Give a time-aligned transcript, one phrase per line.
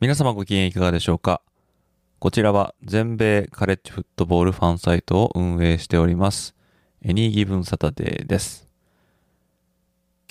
[0.00, 1.42] 皆様ご機嫌いかがでしょうか？
[2.20, 6.54] こちらは全米カレッジフットボールファンサイトを運営しております
[7.02, 8.66] エニーギブンサタデーです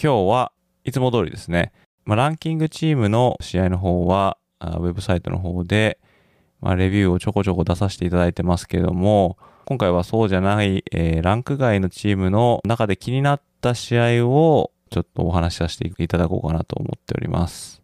[0.02, 0.52] 今日は
[0.86, 1.72] いつも通りですね、
[2.04, 6.00] まあ、ランキングチームの試合の方はあウェブサイトの方で
[6.62, 17.84] まあ、レビューをちょこちょこ出させていただいてますけども、今回はそうじゃない、えー、ランク外のチームの中で気になった試合をちょっとお話しさせていただこうかなと思っております。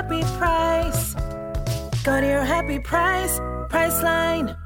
[0.00, 1.14] happy price.
[2.04, 4.56] Go to your happy price, Priceline.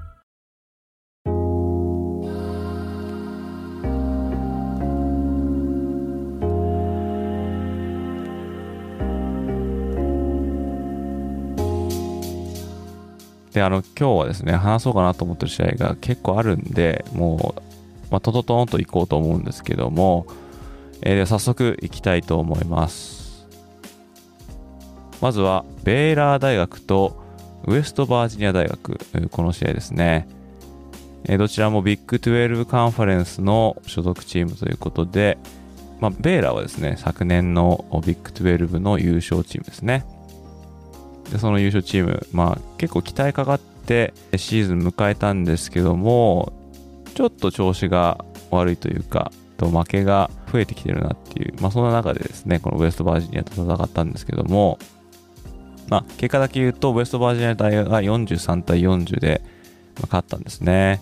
[13.53, 17.63] で、あの、今日はですね、話そうかなと思ってる試合が結構あるんで、もう、
[18.11, 20.27] まあ、トトトンと行こうと思うんですけども、
[21.03, 23.14] えー、では早速行きたいと思います。
[25.25, 27.17] まずは、ベイラー大学と
[27.67, 28.99] ウエストバージニア大学、
[29.31, 30.29] この試合ですね。
[31.39, 35.39] どちらもビッグ12カンファレンスの所属チームということで、
[35.99, 40.05] まあ、ベイラーはですね、昨年のビッグ12の優勝チームですね。
[41.31, 46.53] でその優勝チーム、まあ、結構期待かかってシーズン迎えたんですけども
[47.15, 54.79] ちょっと調子が悪いというかと負けが増えてきてるなっていう、まあ、そんな中でですねこのウエストバージニアと戦ったんですけども、
[55.95, 59.43] まあ、結果だけ言うとウエストバージニア隊が43対40で
[60.03, 61.01] 勝ったんですね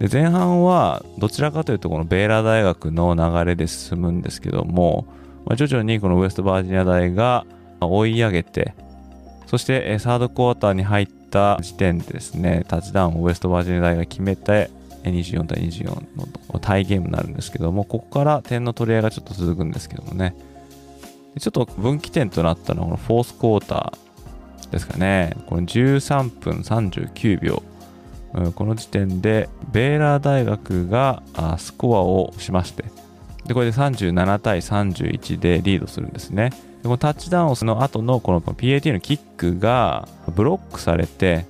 [0.00, 5.06] で前半はどちらかというとこのベーラ大学の流れで進むんですけども、
[5.46, 7.46] まあ、徐々にこのウエストバージニア大が
[7.80, 8.74] 追い上げて
[9.46, 14.70] そして、サードクォーターに入った時点でですね、タッチダウンをウエストバージニア大が決めて、
[15.04, 20.34] 24対24のタイゲームになるんですけども、ここから点の取り合いがちょっと続くんですけどもね。
[21.38, 25.36] ちょっと分岐点となったのは、このフォースクォーターですかね。
[25.46, 27.62] この13分39秒。
[28.54, 31.22] この時点で、ベーラー大学が
[31.58, 32.84] スコアをしまして、
[33.46, 36.50] で、これで37対31でリードするんですね。
[36.82, 41.46] このタッチダウンの後のこの PAT のキックがブロックされて、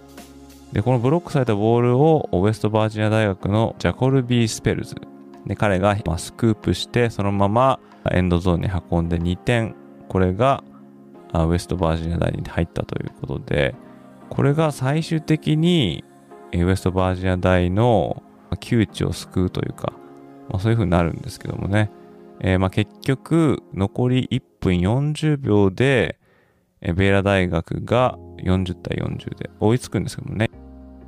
[0.72, 4.94] で、このブロックされたボールをウェストバージニア大学のジャコルビー・スペルズ。
[5.46, 7.80] で、彼がスクープして、そのまま
[8.12, 9.74] エンドゾーンに運んで2点。
[10.08, 10.64] これが
[11.32, 13.74] ウェストバージニア大に入ったということで、
[14.30, 16.04] これが最終的に
[16.52, 18.22] ウェストバージニア大の
[18.60, 19.92] 窮地を救うというか、
[20.48, 21.90] まあ、そういう風になるんですけどもね。
[22.40, 26.18] えー、まあ結局、残り1分40秒で、
[26.80, 30.50] え、ベーラ大学が40対40で追いつくんですけどもね。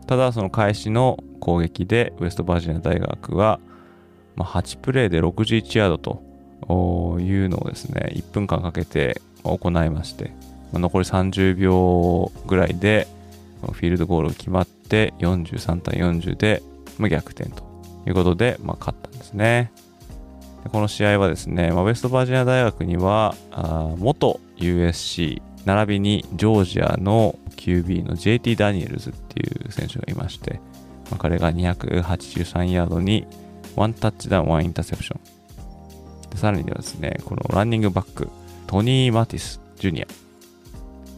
[0.06, 3.60] ただ、その開始の攻撃で、ウェストバージニア大学は、
[4.34, 6.22] まあ、8プレーで61ヤードと
[7.20, 10.32] いうのをですね、1分間かけて行いまして、
[10.72, 13.08] 残り30秒ぐらいで、
[13.62, 16.62] フィールドゴールが決まって、43対40で、
[17.08, 17.64] 逆転と
[18.06, 19.72] いうことで、まあ、勝ったんですね。
[20.68, 30.60] この試合はですね、まあ、ウェストバージニア大学にはあ元 USC 並びにジョージアの QB の JT ダニエルズっていう選手がいまして、
[31.10, 33.26] まあ、彼が283ヤードに
[33.76, 35.20] 1タッチダウン1インターセプション
[36.30, 38.28] でさらにではですねこのランニングバック
[38.66, 40.06] トニー・マティス・ジュニア。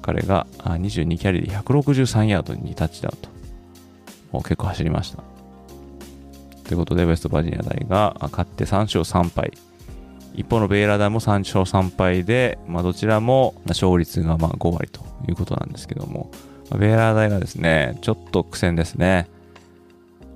[0.02, 3.16] 彼が22キャリーで163ヤードに2タッチダウン
[4.32, 5.22] と結構走りました。
[6.64, 9.52] ということで、ウェストバージニア大が勝って3勝3敗。
[10.34, 16.30] 一方のベイラー大も3勝3敗で、まあ、どちらも勝率がま5割ということなんですけども、
[16.78, 19.28] ベイラー大がですね、ちょっと苦戦ですね。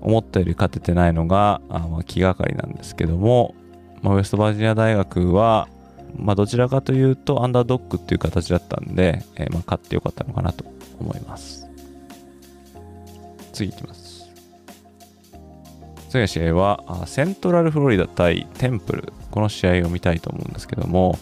[0.02, 3.54] 思ったより勝ててないのが、あま気がかりなんですけども、
[4.02, 5.68] まあ、ウェストバージニア大学は、
[6.16, 10.64] まあ、どちらかというとアンダードッグっていう形だったんで、えー、まあ勝ってよかったのかなと
[10.98, 11.66] 思います。
[13.52, 14.30] 次いきます。
[16.10, 19.12] 次の試合は、セントラルフロリダ対テンプル。
[19.30, 21.18] この試合を見たいと思うんですけども、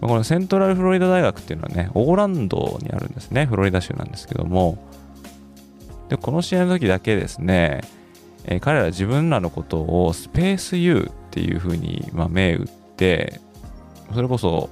[0.00, 3.46] このセントラルフロリダ大学っていうのはね、オーランドにあるんですね。
[3.46, 4.78] フロリダ州なんですけども、
[6.08, 7.82] で、この試合の時だけですね、
[8.44, 12.66] えー、彼ら自分らのことをスペース U っていう風に、まあ、銘打っ
[12.96, 13.40] て、
[14.12, 14.68] それこそ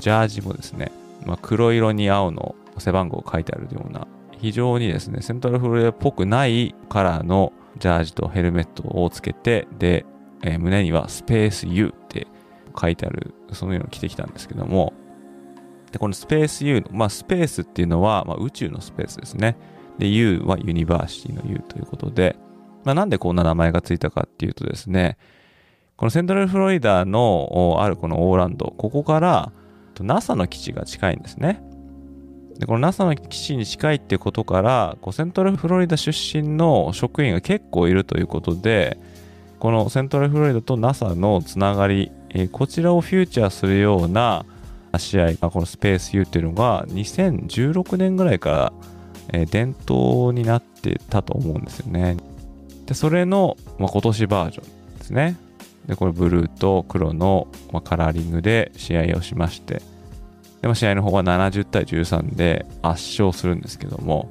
[0.00, 0.92] ジャージもですね、
[1.26, 4.06] まあ、黒色に青の背番号書いてあるような、
[4.38, 10.04] 非常にですね、セントラルフロリダっぽくないカラーのジャージとヘルメットをつけて、で、
[10.42, 12.26] えー、胸にはスペース U って
[12.80, 14.92] 書いてある、そういうのを着てきたんですけども、
[15.92, 19.56] で、このスペース U の、まあ、スペースっていうのは、まあ、宇宙のスペースですね。
[19.98, 22.36] で、U は University の U ということで、
[22.84, 25.16] まあ、なんでこんな名前がついたかっていうとですね、
[25.96, 29.52] このセントラルフロリダのあるこのオーランド、ここから
[30.00, 31.62] NASA の基地が近いんですね。
[32.58, 38.98] で、この NASA の基地に近いってことから、こうセントラルフロリダ出身の職員が結構いるということで、
[39.58, 44.44] このセントラルフロリダと NASA のつながり、え、こちらをフィーチャーするような
[44.98, 48.72] 試合、このスペース U っていうのが2016年ぐらいから、
[49.32, 52.16] え、伝統になってたと思うんですよね。
[52.86, 55.36] で、それの、まあ、今年バージョンですね。
[55.86, 59.82] で、これブルーと黒の、まあ、カラーリングで試合をしまして、
[60.62, 64.30] で、も試合の方は70対13で圧勝するんですけども、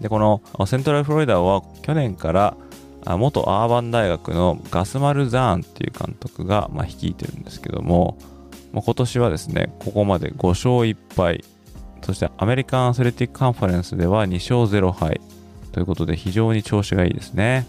[0.00, 2.56] で、このセントラルフロリダは去年から
[3.04, 8.16] 元アーバン大学のガスマル・ザーンっていう監督が、まあ、率いてるんですけども、
[8.72, 11.44] まあ、今年はですね、ここまで5勝1敗、
[12.02, 15.20] そしてアメリカンアスレティックカンファレンスでは2勝0敗。
[15.72, 17.66] ということで非常に調子がいいですね。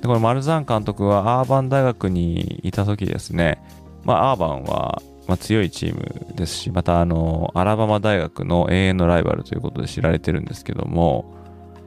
[0.00, 3.62] でこれマルザン監督はアーバン大学にいた時ですね、
[4.04, 11.36] まあ、アーバンは、まあ、強いチームですし、またあの、アラバマ大学の永遠のライバルということで知られてるんですけども、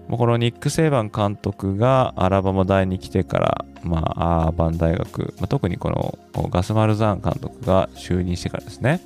[0.10, 6.20] このニック・セイバン監督がアラバマ大に来てから、まあ、アーバン大学、まあ、特にこの
[6.50, 9.02] ガスマルザーン監督が就任してからですね。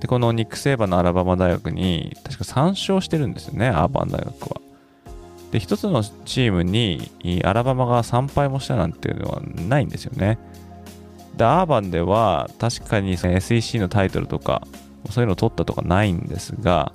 [0.00, 4.60] で、このニック・セイバンのアラバマ大学に、確か3勝してるんですよね、アーバン大学は。
[5.50, 7.10] で、一つのチームに
[7.44, 10.38] アラバマが3敗もしたなんていうのはないんですよね。
[11.36, 14.66] で、アーバンでは確かに SEC のタイトルとか、
[15.10, 16.92] そういうのを取ったとかないんですが、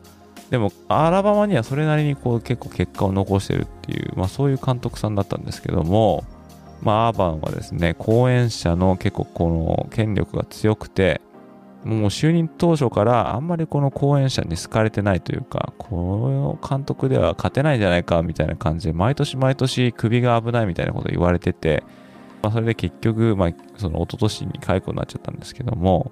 [0.49, 6.25] でも、アラバマにはそれなりにこう結構結果を残してるっていう、まあそういう監督さんだったんですけども、
[6.81, 11.21] まあアーバンはですね、後援者の結構この権力が強くて、
[11.83, 21.83] もう就任当初からあんまりこの後援者に好かれてないというか、この監督では勝てないんじゃないかみたいな感じで、毎年毎年首が危ないみたいなこと言われてて、
[22.43, 26.11] まあ、それで結局、まあ、その一昨年に解雇になっちゃったんですけども、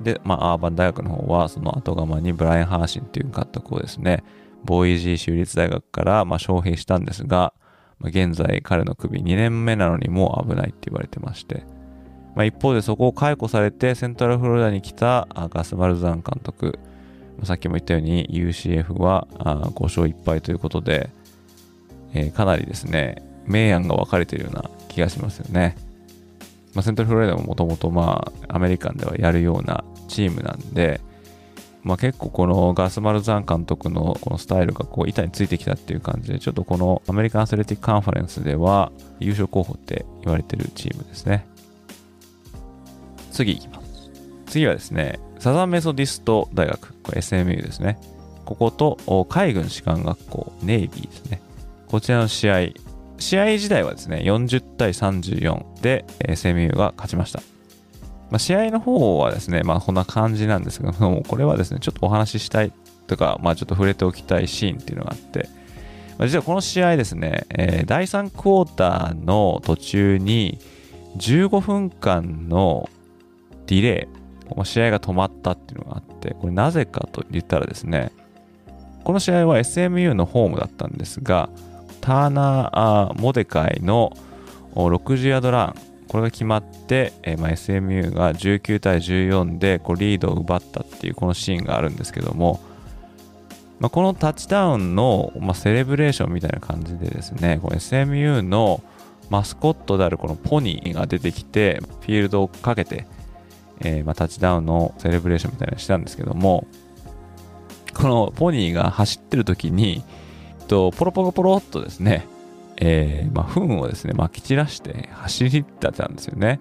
[0.00, 4.24] で、まあ、アーバン大学の方は、その後釜にブライン・ハーシンという監督をですね、
[4.64, 7.52] ボーイジー州立大学から、まあ、招聘したんですが、
[7.98, 11.64] まあ、現在彼の首2年目なのにもう危ないって言われてまして、
[12.34, 16.78] まあ、一方でそこを解雇されてセントラルフロリダに来たガス・マルザン監督、
[17.44, 21.10] さっきも言ったように UCF は5勝1敗ということで、
[22.14, 25.76] えー、かなりですね、明暗が分かれているような気がしますよね。
[26.74, 31.00] まあ、セントラルフロリダももともとまあアメリカンではやるようなチームなんで、
[31.82, 41.46] まあ、結構このガス・マルザン監督のこのスタイルがこう板についてきたっていう感じで、ちょっとこのアメリカンアスレティックカンファレンスでは優勝候補って言われてるチームですね。
[43.32, 44.10] 次いきます。
[44.46, 47.98] 次はですね、サザンメソディスト大学、これ SMU ですね。
[48.44, 51.40] ここと海軍士官学校、ネイビーですね。
[51.88, 52.68] こちらの試合、
[53.18, 57.40] 試合自体はですね、40対34で SMU が勝ちました。
[58.30, 62.72] まあ、試合の方はですね、まあこんな感じなんですけど も、これはですね、ちょっとお話ししたい
[63.06, 65.48] とか、まあちょっと触れておきたいシーンっていうのがあって、
[66.18, 70.58] まあ、実はこの試合ですね、えー、第3クォーターの途中に
[71.16, 72.88] 15分間の
[73.66, 74.08] ディレ
[74.60, 78.12] イ、試合が止まったっていうのがあって、これなぜかと言ったらですね、
[79.04, 81.48] この試合は SMU のホームだったんですが、
[82.00, 84.16] ターナー・モデカイの
[84.74, 85.74] 60ヤードラン、
[86.08, 92.60] これが決まって、えー、まあ、SMU が19対14でこうリードを奪ったっていうこのシーンがあるんですけども、
[93.80, 98.82] まあ、このタッチダウンの、まあ、セレブレーションみたいな感じでですね、の SMU の
[99.30, 103.06] マスコットであるこのポニーが出てきて、フィールドをかけて、
[103.82, 106.66] えー、まあ、タッチダウンのセレブレーションみたいなのしたんですけども、
[107.94, 110.02] このポニーが走ってる時に、
[110.68, 112.26] とポロポロポロっとですね、
[112.76, 116.60] えー、まあ、糞をですね、撒き散らして走りだったんですよね。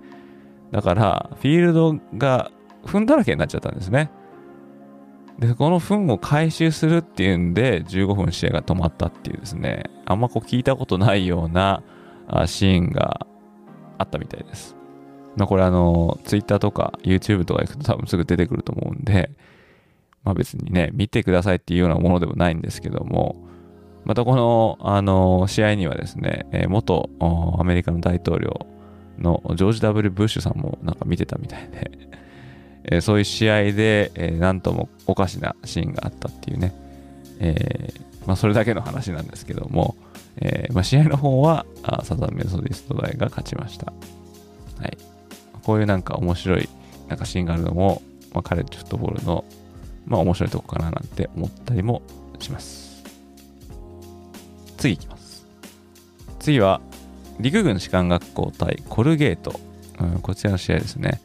[0.72, 2.52] だから、フィールドが
[2.86, 4.12] 糞だらけになっちゃったんですね。
[5.40, 11.84] で、この糞を回収するっていうんで、15分試合が止まったっていうですね、あんまこう聞いたことないような
[12.46, 13.26] シーンが
[13.98, 14.76] あったみたいです。
[15.36, 19.32] まあこれあの、Twitter とか YouTube とか行くと多分すぐ出てくると思うんで、
[20.24, 23.48] まあ別にね、見てくださいっていうようなものでもないんですけども、
[24.04, 27.10] またこの、あの、試合にはですね、え元
[27.60, 28.66] アメリカの大統領
[29.20, 31.92] のジョージ・ W・ ブッシュさんもなんか見てたみたいで、
[32.84, 36.74] えそういう試合で、えーなんともおかしなシーンがあったっていうね、
[37.40, 39.96] えーまあそれだけの話なんですけども、
[40.38, 43.94] えーまあ試合の方はあサザンメソディスト大が勝ちました。
[44.80, 44.98] はい。
[45.64, 46.70] こういうなんか面白い
[47.08, 48.02] なんかシーンがあるのも、
[48.34, 49.44] まあカレッジフットボールの
[50.06, 52.02] まあ面白いとこかななんて思ったりも
[52.40, 53.04] します。
[54.78, 55.46] 次いきます。
[56.40, 56.82] 次は
[57.40, 59.60] 陸軍士官学校対コルゲート、
[60.00, 61.22] うん、こちらの試合ですね。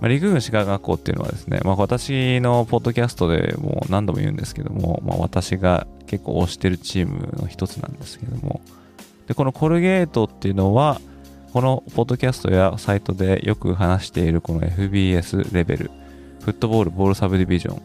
[0.00, 8.60] まあ、陸軍士官学校っていうのはですね、まあ、私のポッドキャストでも何度も言うんですけども、まあ、私が結構推してるチームの一つなんですけども、
[9.26, 11.00] で、このコルゲートっていうのは、
[11.52, 15.90] このポッドキャストやサイトでよく話しているこの FBS レベル、
[16.44, 17.80] フットボールボールサブディビジョ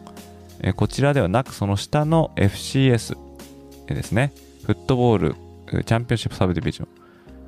[0.69, 3.17] ン、こちらではなくその下の FCS
[3.87, 4.33] ですね、
[4.65, 5.35] フットボール
[5.83, 6.87] チャンピオンシップサブディビジョン、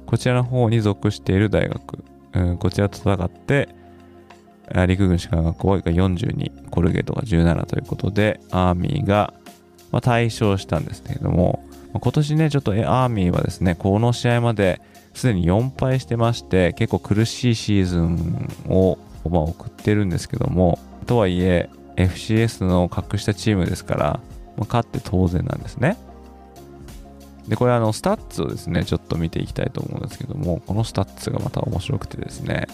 [0.05, 2.03] こちらの方に属している大学、
[2.60, 3.69] こちらと戦って、
[4.88, 9.34] 陸軍士官学校が42、コルゲートが17ということで、アーミーが、
[9.91, 14.81] まあ、大勝したんですけれども、今年ね、ちょっとアーミーはですね、この試合まで
[15.15, 24.19] すでに4敗してまして、結構苦しいシーズンを、まあ、送ってるんですけども、とはいえ、FCS の格下チームですから、
[24.57, 25.98] まあ、勝って当然なんですね。
[27.48, 32.67] で、これあの、スタッツをですね、ちょっと見ていきたいと思うんですけども、このスタッツがまた面白くてですね、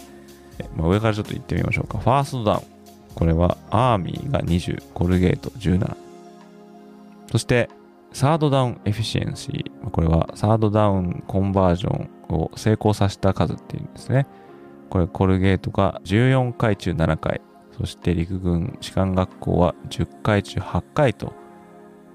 [0.76, 1.98] まあ、上からちょっと行ってみましょうか。
[1.98, 2.62] ファーストダウン。
[3.14, 5.96] これはアーミーが20、コルゲート17。
[7.30, 7.68] そして、
[8.12, 9.90] Third down efficiency。
[9.90, 14.26] これは third down conversion を成功させた数っていうんですね。
[14.90, 17.40] これコルゲートが14回中7回。
[17.78, 21.32] そして陸軍士官学校は10回中8回と、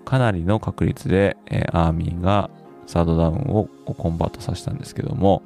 [0.06, 2.50] かなりの確率で、えーアーミーが
[2.86, 5.44] サードダウンをコンバートさせたんですけども、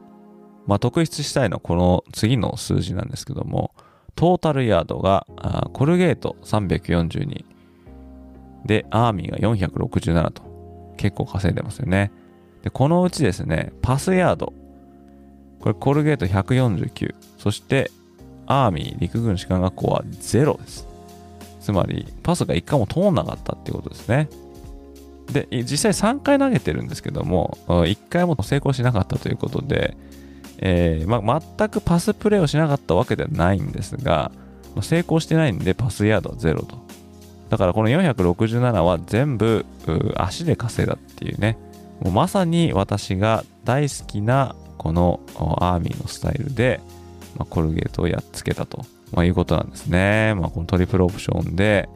[0.68, 3.72] まあ、特筆したいのはこの次の数字なんですけども、
[4.16, 7.46] トータルヤードがあーコルゲート342
[8.66, 10.44] で、アーミーが467と
[10.98, 12.12] 結構稼いでますよね。
[12.62, 14.54] で、このうちですね、パスヤード。
[15.62, 17.15] これコルゲート149。
[17.38, 17.91] そして、
[18.48, 20.88] アーミー陸軍士官学校は0です。
[21.62, 24.27] つまり、パスが1回も通んなかったっていうことですね。
[25.32, 29.96] で、実際3回投げてるんですけども、1回も成功しなかったということで、
[30.58, 34.32] えーまあ、全くパスプレーをしなかったわけではないんですが、
[34.82, 36.75] 成功してないんでパスヤードはゼロと。
[37.50, 39.65] だからこの467は全部
[40.15, 41.58] 足で稼いだっていうね、
[42.01, 45.20] もうまさに私が大好きなこの
[45.60, 46.82] アーミーのスタイルで、
[47.38, 50.34] まあ、コルゲートをやっつけたと、まあ、いうことなんですね。
[50.34, 51.88] まあ、このトリプルオプションで、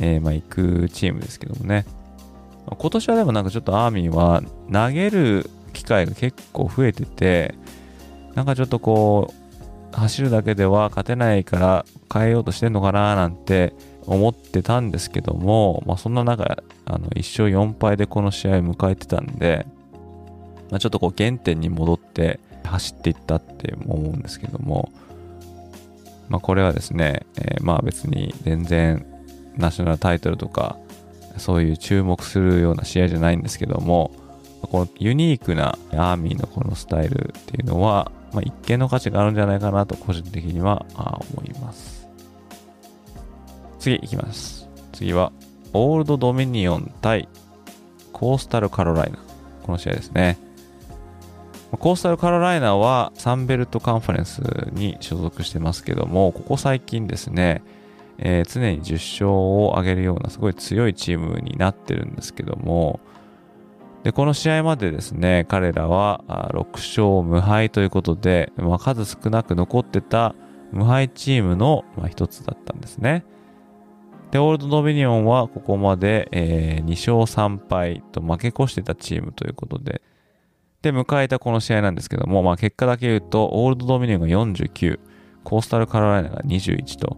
[0.00, 1.86] えーまあ、行くチームですけどもね。
[2.66, 7.54] ま今年はでもなんかちょっとアーミーは投げる機会が結構増えてて、
[8.34, 9.32] なんかちょっとこ
[9.94, 13.72] う、走るだけでは勝てないから変えようとしてんのかななんて
[14.04, 19.66] 思ってたんですけども、まあそんな中、あの、1勝4敗でこの試合を迎えてたんで、
[20.70, 24.90] まあちょっとこう原点に戻って走っていったって思うんですけども、
[26.28, 29.06] まあこれはですね、えーまあ別に全然
[29.56, 30.76] ナショナルタイトルとか、
[31.38, 34.10] そういう注目するような試合じゃないんですけども、
[34.62, 40.84] このユニークなアーミーのこのスタイルっていうのは、まあ、一見の価値があるんじゃないかなと個人的には
[41.32, 42.08] 思います。
[43.78, 44.68] 次いきます。
[44.92, 45.30] 次は、
[45.72, 47.28] オールドドミニオン対
[48.12, 49.18] コースタルカロライナ。
[49.62, 50.38] この試合ですね。
[51.78, 54.38] コースタルカロライナはサンベルトカンファレンス
[54.72, 57.62] に所属してますけども、ここ最近ですね、
[58.18, 63.00] えー常に10勝を挙げるようなすごい強いチームになってるんですけども、
[64.04, 70.34] で、この試合までですね、彼らは6勝無敗ということで、まあ、数少なく残ってた
[70.70, 73.24] 無敗チームの、まあ、一つだったんですね。
[74.30, 80.02] で、オールドドミニオンはここまで、えー2勝3敗と負け越してたチームということで、
[80.82, 84.98] で、迎えたこの試合なんですけども、まあ結果だけ言うと、オールドドミニオンが49、
[85.44, 87.16] コースタルカロライナが21と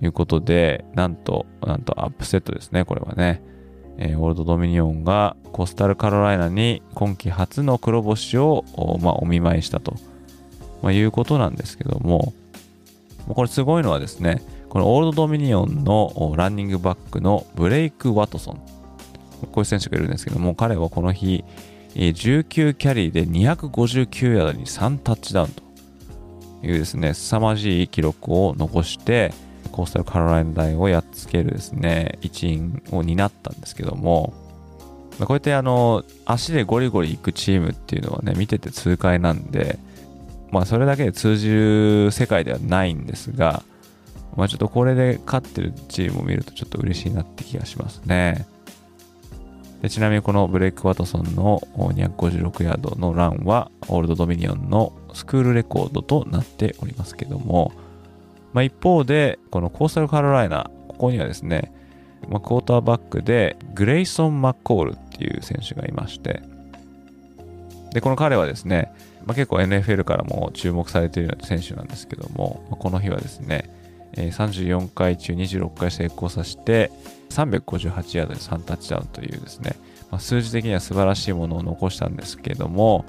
[0.00, 3.42] いうことで、なんと、なんとアップセットですね、これはね。
[3.98, 9.94] えーオールドドミニオンがコースタルカロライナに今季初の黒星をお,、まあ、お見舞いしたと
[10.82, 12.32] まあ、いうことなんですけども、
[13.28, 18.62] これすごいのはですね、このオールドドミニオンのランニングバックのブレイク・ワトソン。
[19.40, 21.44] こういう選手がいるんですけども、彼はこの日、
[21.94, 25.62] 19キャリーで259ヤードに3タッチダウンと
[26.66, 29.32] いうですね、凄まじい記録を残して、
[29.72, 34.32] コースタルカロライナ大をやっつけるですね、一員を担ったんですけども、
[35.18, 39.78] こうやってあの、足でゴリゴリ行くチームっていうのはね、見てて痛快なんで、
[40.50, 43.62] まあそれだけで通じる世界ではないんですが、
[44.36, 48.46] まあちょっとこれで勝ってるチームを見るとちょっと嬉しいなって気がしますね。
[49.82, 57.72] でちなみにこのブレイク・ワトソンの256ヤードのランはオールドドミニオンのスクールレコードとなっておりますけども、
[58.52, 61.72] まあ、一方でこのコースタルカロライナここにはですね、
[62.28, 66.42] まあ、クォーターバックでグレイソン・マッコールっていう選手がいまして
[67.92, 68.92] でこの彼はですね、
[69.24, 73.79] まあ、結構 NFL からも注目されているような選手なんですけども、ま、この日はですね
[74.14, 76.90] 34回中26回成功させて
[77.30, 79.76] 358ヤードで3タッチダウンというですね、
[80.10, 83.04] まあ、数字的には素晴らしいものを残したんですけども、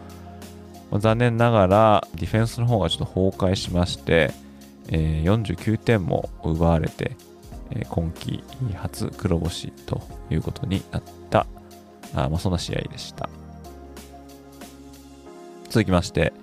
[0.92, 4.32] まあ、残念ながらディフェンスの方がちょっと崩壊しまして、
[4.90, 7.18] えー、49点も奪われて、
[7.72, 8.44] えー、今季
[8.76, 11.48] 初黒星ということになった
[12.14, 13.30] あ、まあ、そんな試合でした。
[15.70, 16.34] 続きまして、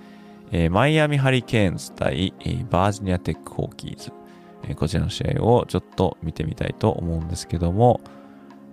[0.53, 4.18] えー、マイアミハリケーンズ対、えー、バージニアテックホーキーズ。
[4.69, 8.01] えこちらの試合をちょっと見てみたいと思うんですけども、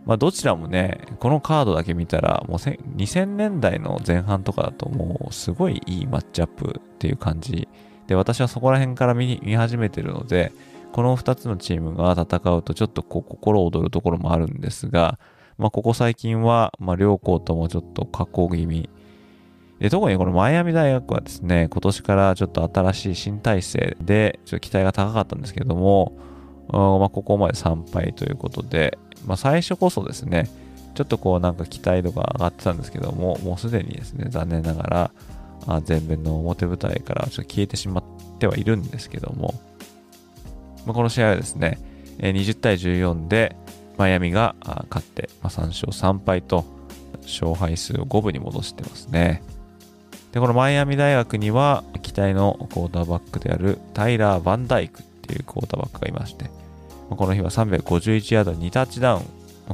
[0.05, 7.67] まあ、どちらもね、このカードだけ見たら、もう2000年代の前半とかだともうすごいいいマッチアップっていう感じ。
[8.07, 10.51] で、私はそこら辺から見始めてるので、
[10.91, 15.19] この2つのチームが戦うとちょっとこう心躍るところもあるんですが、
[15.57, 18.89] まあ、ここ最近は、まあ、両校ともちょっと下降気味
[19.79, 26.17] で、特にこのマイアミ大学はですね、今年からちょっと新しい新体制で、ちょっと期待が高かったんですけども、
[26.69, 30.49] まあ、ここまで3敗ということで、まあ、最初こそですね、
[30.95, 35.11] ちょっとこうなんか期待度が上がってたんですけども、もうすでにですね、残念ながら、
[35.67, 38.03] あ前面の表舞台からちょっと消えてしまっ
[38.39, 39.53] てはいるんですけども、
[40.85, 41.79] まあ、この試合はですね、
[42.19, 43.57] 20対14で
[43.97, 44.55] マイアミが
[44.89, 46.63] 勝って、まあ、3勝3敗と
[47.23, 49.43] 勝敗数を5分に戻してますね。
[50.35, 56.49] で、このマイアミ大学には、期待のクォーターバックであるタイラー・バンダイクっていうクォーターバックがいまして、
[57.09, 59.21] この日は351ヤード2タッチダウン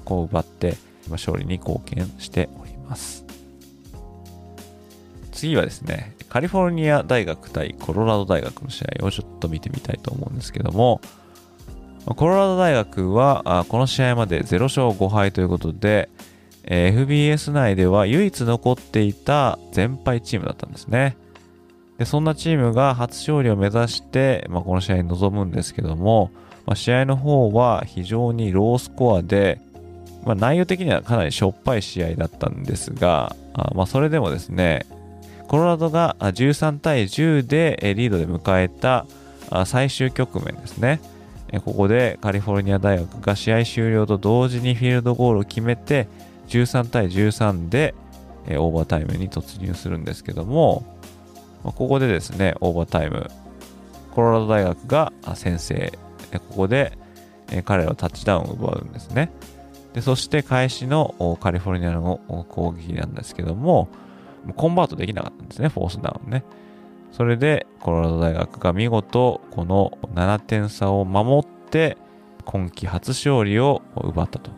[0.06, 0.78] を奪って、
[1.10, 3.26] 勝利に貢献しております。
[5.32, 11.02] 次はですね、カリフォルニア大学対コロラド大学の試合をちょっと見てみたいと思うんですけども、
[12.06, 16.08] コロラド大学はこの試合まで0勝5敗ということで、
[16.64, 21.18] えー、FBS 内では唯一残っていた全敗チームだったんですね。
[21.98, 26.32] でそんなチームが初勝利を目指して、まあ、この試合に臨むんですけども、
[26.66, 29.62] まあ、試合の方は非常にロースコアで、
[30.26, 34.86] まあ、内容的にはかなりしょっぱい試合だったんですが、あまあ、それでもですね、
[35.48, 39.06] コロラドが13対10でリードで迎えた
[39.66, 41.02] 最終局面ですね。
[41.66, 46.08] ここでカリフォルニア大学が試合終了と同時にフィールドゴールを決めて、
[46.52, 47.96] 13対13で、
[48.46, 50.84] えー、オーバータイムに突入するんですけども、
[51.64, 53.30] まあ、ここでですね、オーバータイム、
[54.14, 55.94] コロラド大学が先制、
[56.50, 56.98] ここで、
[57.50, 59.32] え、彼らはタッチダウンを奪うんですね。
[59.94, 63.90] でそして返しのカリフォルニアの攻撃なんですけども、
[64.56, 66.44] コンバートできなかったんですね、フォースダウンね。
[67.12, 71.98] それで、コロラド大学が見事、この7点差を守って、
[72.46, 74.50] 今季初勝利を奪ったと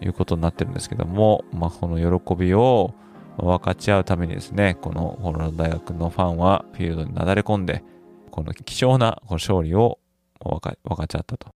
[0.00, 2.94] いうことになってるんですけども、まあ、この喜びを
[3.36, 7.84] 分かち合うためにですね、このコロラド大学のファンはフィールドになだれ込んで、
[8.30, 9.98] この貴重なこの勝利を
[10.40, 11.48] 分か分かち合ったと。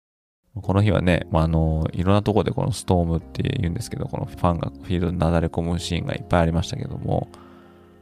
[0.55, 7.29] この日はね、まあ、あの、いろんなとこでこのストームって言うんですけど、このファンがフィールドになだれ込むシーンがいっぱいありましたけども、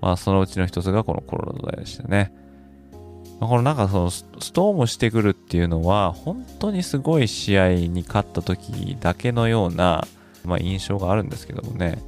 [0.01, 2.33] まあ、そのうちの一つがこのコロラド大でしたね。
[3.39, 10.07] まあ、このなんかそのストームしてくるっていうのは、本当にすごい試合に勝った時だけのような、
[10.45, 12.03] まあ、印象があるんですけどもね、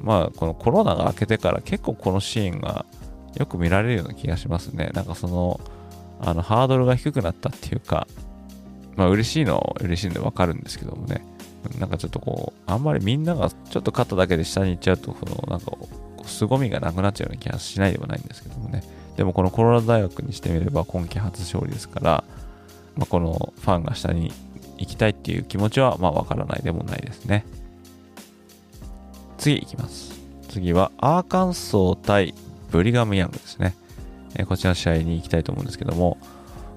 [0.00, 2.86] まあ、このコロナが明けてから結構このシーンが
[3.38, 4.90] よく見られるような気がしますね。
[4.94, 5.60] なんかその、
[6.20, 8.06] あの、ハードルが低くなったっていうか、
[8.96, 11.24] まあ、嬉しいのは嬉しいんでわかるんですけどもね、
[11.78, 15.72] なんかちょっとこう、あんまりみんながちょっと勝っただけで下に行っちゃうと、この、なんか、
[16.24, 18.82] 凄みがなくなっちゃうような気がしないでもないんですけどもね。
[19.16, 22.24] でもこのコロラド大学にしてみれば今季初勝利ですから、
[22.96, 24.32] まあ、このファンが下に
[24.78, 27.44] 行きたいっていう気持ちはまあわからないでもないですね。
[29.38, 30.14] 次いきます。
[30.48, 32.34] 次はアーカンソー対
[32.70, 33.74] ブリガムヤングですね。
[34.34, 36.18] えこちらの試合に行きたいと思うんですけども、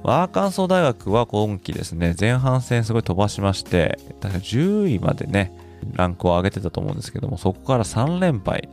[0.04, 5.54] アーカンソー大学は今季ですね、前半戦すごい飛ばしまして、確か10位までね、
[5.94, 8.70] ランクを上げてたと思うんですけども、そこから3連敗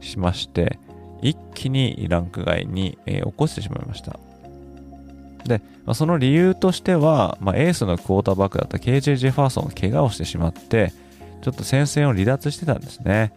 [0.00, 0.78] しまして、
[1.22, 4.18] 一気にランク外に、えー、起こしてしまいました。
[5.48, 10.92] で、まあ、その理由としては、まあ、エースのクォーターバックだった KJ ジェファーソンが怪我をしてしまって、
[11.42, 13.32] ちょっと戦線を離脱してたんですね。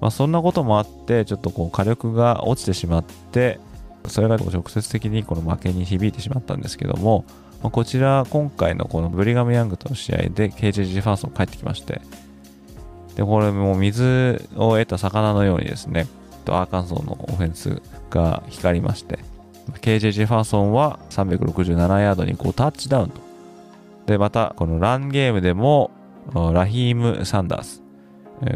[0.00, 3.60] まあ、そんなこともあって、ちょっとこう火力が落ちてしまって、
[4.08, 7.24] それが直接的にこの負けに響いてしまったんですけども、
[7.62, 12.00] まあ、こちら今回のこのブリガム・ヤングとの試合で KJ ジェファーソン帰ってきまして、
[13.16, 16.06] で、これも水を得た魚のようにですね、
[16.46, 19.18] アーカンソーのオフェンスが光りまして、
[19.72, 23.20] KJ ジェファーソンは367ヤードに5タッチダウンと。
[24.06, 25.90] で、また、このランゲームでも、
[26.52, 27.82] ラヒーム・サンダース、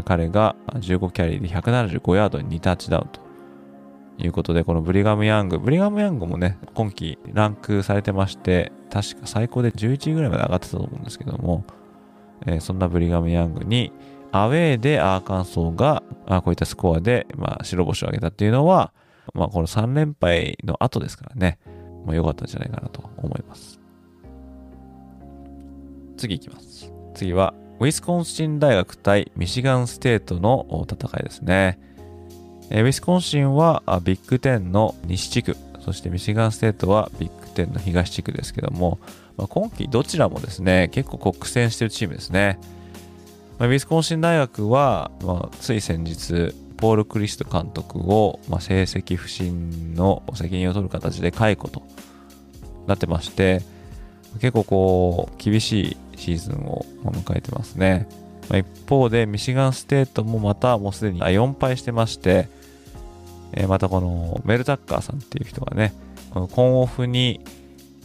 [0.05, 3.29] 彼が15キャリーで175ヤードに2タッチダウンと。
[4.21, 11.65] いうことで、このブリガム・ヤング、ブリガム・ヤングもね、今季ランクされてまして、確か最高で11位ぐらいまで上がってたと思うんですけども、
[12.47, 13.93] えー、そんなブリガム・ヤングに、
[14.33, 18.93] アウェーでアーカンソーが、あこういったスコアで、まあ、白星を挙げたっていうのは、
[19.35, 21.59] まあ、この3連敗の後ですからね、
[22.07, 23.81] まあ、良かったんじゃないかなと思います。
[26.17, 26.93] 次いきます。
[27.15, 31.79] 次は、ウィスコンシン大学対ミシガンステートの戦いですね。
[32.71, 38.99] ウィスコンシンはビッグ10の西地区、そしてミシガンステートはビッグ10の東地区ですけども、
[39.37, 42.59] ま、今季どちらもですね、結構苦戦してるチームですね。
[43.59, 51.83] ま、ウィスコンシン大学は、まあ、つい先日、ポール・クリスト監督を、まあ、成績不振の責任を取る形で解雇と
[52.87, 53.63] なってまして、
[54.41, 58.09] 結構こう、厳しいシーズンを迎えてますね。
[58.49, 62.49] まあ、一方で、ミシガンステートもまたもうすでに4敗してまして、
[63.53, 65.93] えー、またこのメルタッカーさんっていう人がね、
[66.31, 67.41] このコンオフに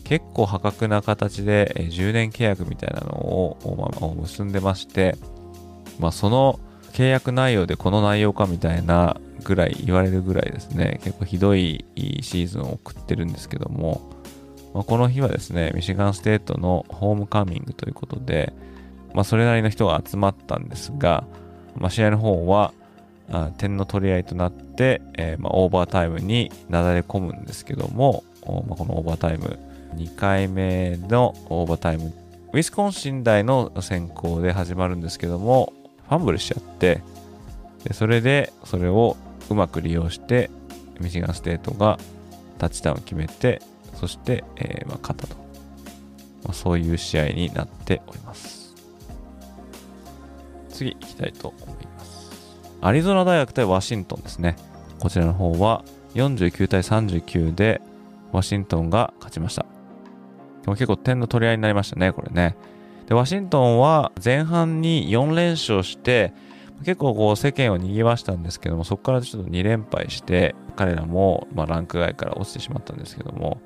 [0.04, 5.16] 結構破格な形で10年契約みたいなのを結んでまして、
[6.00, 6.60] まあ、その
[6.94, 11.86] 契約内容でこの内容かみたいなぐらい言われるぐらいですね、結構ひどい
[12.22, 14.10] シーズンを送ってるんですけども、
[14.74, 18.54] まあ、この日はですね、ミシガンステートのホームカミングということで、
[19.14, 21.26] まあ、それなりの人が集まったんですが、
[21.76, 22.74] まあ、試合の方は
[23.58, 28.24] 点の取り合いとなって、えー、ま、オーバータイムになだれ込むんですけども、
[28.68, 29.58] ま、このオーバータイム、
[29.96, 32.14] 2回目のオーバータイム、
[32.54, 35.74] ウィスコンシン大の先行で始まるんですけども、
[36.10, 37.02] ファンブルしちゃって、
[37.84, 39.18] でそれでそれを
[39.50, 40.50] うまく利用して、
[41.00, 41.98] ミシガンステートが
[42.58, 43.62] タッチダウンを決めて、
[43.96, 45.36] そして、えー、まあ、勝ったと、
[46.44, 46.54] まあ。
[46.54, 48.74] そういう試合になっております。
[50.70, 52.32] 次行きたいと思います。
[52.82, 54.56] アリゾナ大学対ワシントンですね。
[55.00, 55.84] こちらの方は
[56.16, 57.82] 49対39で
[58.32, 59.66] ワシントンが勝ちました。
[60.64, 62.56] でも結構点の取り合いになりましたね、これね。
[63.14, 66.34] で、ワシントンは前半に4連勝して、
[66.84, 73.62] 結構こう世間を賑わしたんですけども、そこからちょっと2連敗して、彼らもまランク外から落ちてしまったんですけども、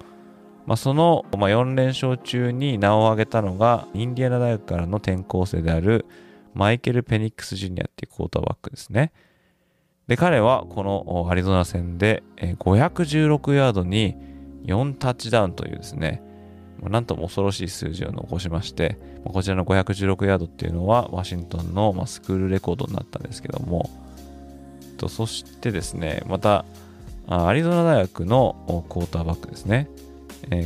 [0.65, 6.05] まあ、そのま4連勝中に名を挙げたのが、インディアナ大学からの転校生である
[6.53, 9.13] マイケル・ペニックス・ジュニアっていうクォーターバックですね。
[10.07, 14.17] で、彼はこのアリゾナ戦で516ヤードに
[14.65, 16.21] 4タッチダウンというですね、
[16.83, 23.89] なんとも恐ろしい数字を残しまして、こちらの516ヤードっていうのはワシントンのスクールレコードになったんですけども、
[25.09, 26.65] そしてですね、また、
[27.27, 29.89] アリゾナ大学のクォーターバックですね。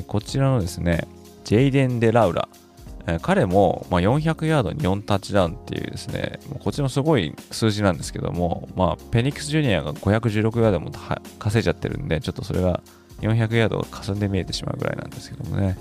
[0.07, 1.07] こちらのですね、
[1.43, 2.47] ジェイデン・デ・ラウラ。
[3.23, 10.91] 彼も400ヤードに4タッチダウンっていうですね、こちらもすごい数字なんですけども、まあ、ペニックス・ジュニアが516ヤードも
[11.39, 12.81] 稼いじゃってるんで、ちょっとそれが
[13.21, 15.77] 400ヤードが霞んで見えてしまうぐらいなんですけどもね。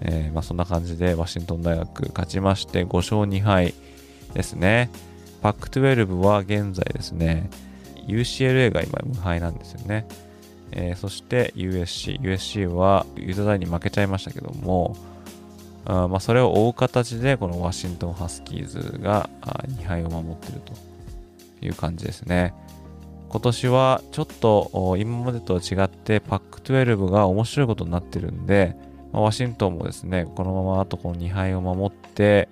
[0.00, 3.74] えー、まあ、そんな感じでワシントン大学勝ちまして5勝2敗
[4.34, 4.90] ですね。
[5.42, 7.50] パック12は現在ですね、
[8.06, 10.06] UCLA が今無敗なんですよね。
[10.72, 12.20] えー、そして USC。
[12.20, 14.96] USC はユーザー大に負けちゃいましたけども、
[15.84, 20.74] あまあ、それを追う形でこのワシントンハスキーズが2敗を守ってると
[21.64, 22.54] いう感じですね。
[23.30, 28.76] 今年はちょっと今までとは違ってパック12が面白いことになってるんで、
[29.12, 32.48] まあ、ワシントンもですね、このままあとこの2敗を守って、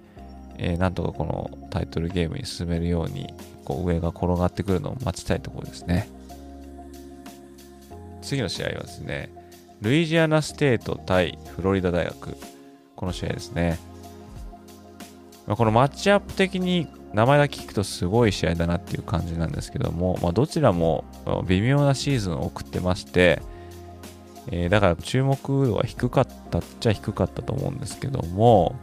[0.58, 3.32] えー、なんとかこのタイトルゲームに進めるように、
[3.64, 6.08] こう上が転がってくるのを待ちたいところですね。
[8.22, 9.32] 次の試合はですね、
[9.80, 12.36] ルイジアナステート対フロリダ大学。
[12.96, 13.78] この試合ですね。
[15.46, 21.04] まあ、このマッチアップ的に名前だけ聞くとすごい試合だなっていう感じなんですけども、まあ、どちらも
[21.46, 23.40] 微妙なシーズンを送ってまして、
[24.48, 28.76] えー、だから注目度は低かったっちゃ低かったと思うんですけども、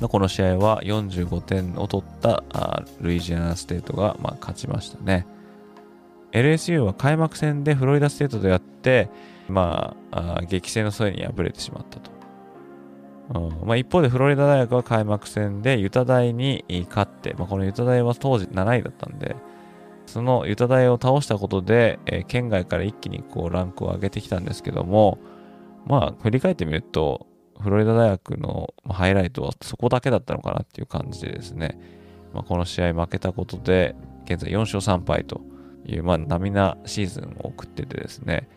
[0.00, 2.44] この試合は45点を取った
[3.00, 5.26] ルイジアナステートがま勝ちましたね。
[6.32, 9.08] LSU は開幕戦でフロリダステートとやって、
[9.48, 12.10] まあ、激戦の末に敗れてしまったと。
[13.34, 19.36] うんまあ、一方でフロリダ大学は開幕戦でユタ大に勝って、まあ、このユタ大は当時7位だったんで、
[20.08, 25.18] そのユタ大を倒したことで、えー、県外から一気にこうランクを上げてきたんですけども、
[25.86, 27.26] まあ、振り返ってみると、
[27.60, 31.78] フロリダ大学のハイライトはそこだけだったのかなっていう感じでですね、
[32.32, 33.94] まあ、この試合負けたことで、
[34.24, 35.42] 現在4勝3敗と
[35.84, 38.48] いう、まあ、並なシーズンを送っててですね、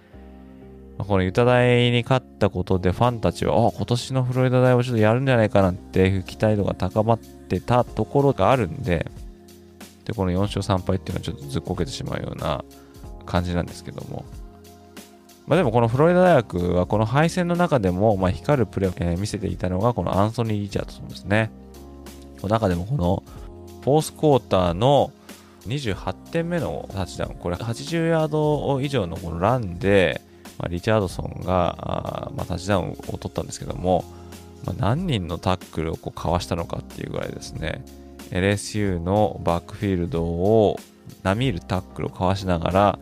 [0.97, 9.09] まあ、このユタ大に勝ったことでファンたちは、あ、今年のフロリダ大をちょっとやるんじゃないかなっていう期待度が高まってたところがあるんで、
[10.05, 12.63] で、この4勝3敗っていうのはちょっとずっこけてしまうような
[13.25, 14.25] 感じなんですけども。
[15.47, 21.51] まあでもこのフロリダ大学はこの敗戦の中でも、ま、光るプレーを、え、見せていたのがこのアンソニー・リチャードソンですね。
[22.39, 23.23] この中でもこの
[23.81, 25.11] フォースクォーターの
[25.67, 30.21] 28点目のタッチダウン、これ80ヤード以上のこのランで、
[30.57, 31.75] まあ、リチャードソンが
[32.27, 34.05] あ、まあ、タッチダウンを取ったんですけども、
[34.65, 37.83] まあ、何人のタックルをこうかわしたのかっていうぐらいですね、
[38.31, 40.79] LSU のバックフィールドを
[41.23, 42.99] 並みいるタックルをかわしながら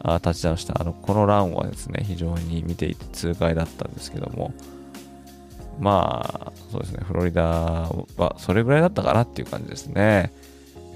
[0.00, 0.80] あタッチダウンした。
[0.80, 4.52] あのこのランはですね非常に見ていて痛快だったんですけども。
[5.80, 7.42] まあそうですねフロリダ
[8.16, 10.32] はそれぐらいだったかなっていう感じですね。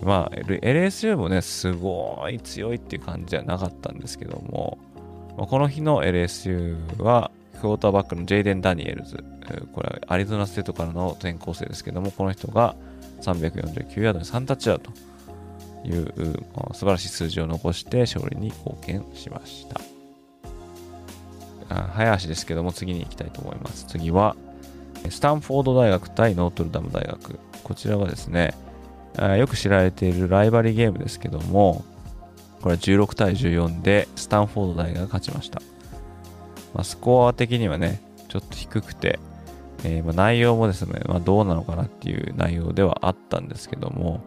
[0.03, 4.79] まあ LSU もねすごい強いっていう感じじゃなかったんですけども。
[5.39, 9.25] この日の LSU はクォーターバックのジェイデン・ダニエルズ
[9.73, 12.77] これはアリゾナステートからの転校生ですけどもこの人が
[13.21, 14.91] 349ヤードに3タッチダウン
[15.83, 16.13] という
[16.73, 19.81] 素晴らしい数字を残して勝利に貢献しました。
[21.95, 23.87] 早足ですけども次に行きたいと思います。
[23.87, 24.37] 次は
[25.11, 27.39] スタンフォード大学対ノートルダム大学。
[27.63, 28.55] こちらはですね、
[29.39, 31.85] よく知られているライバリーゲームですけども、
[32.63, 35.63] これは16対14でスタンフォード大学が勝ちました。
[36.75, 39.19] まあ、スコア的にはね、ちょっと低くて、
[39.85, 44.23] えー、まあ、内容もですね、まあ、どうなのかなっていう内容ではあったんですけども、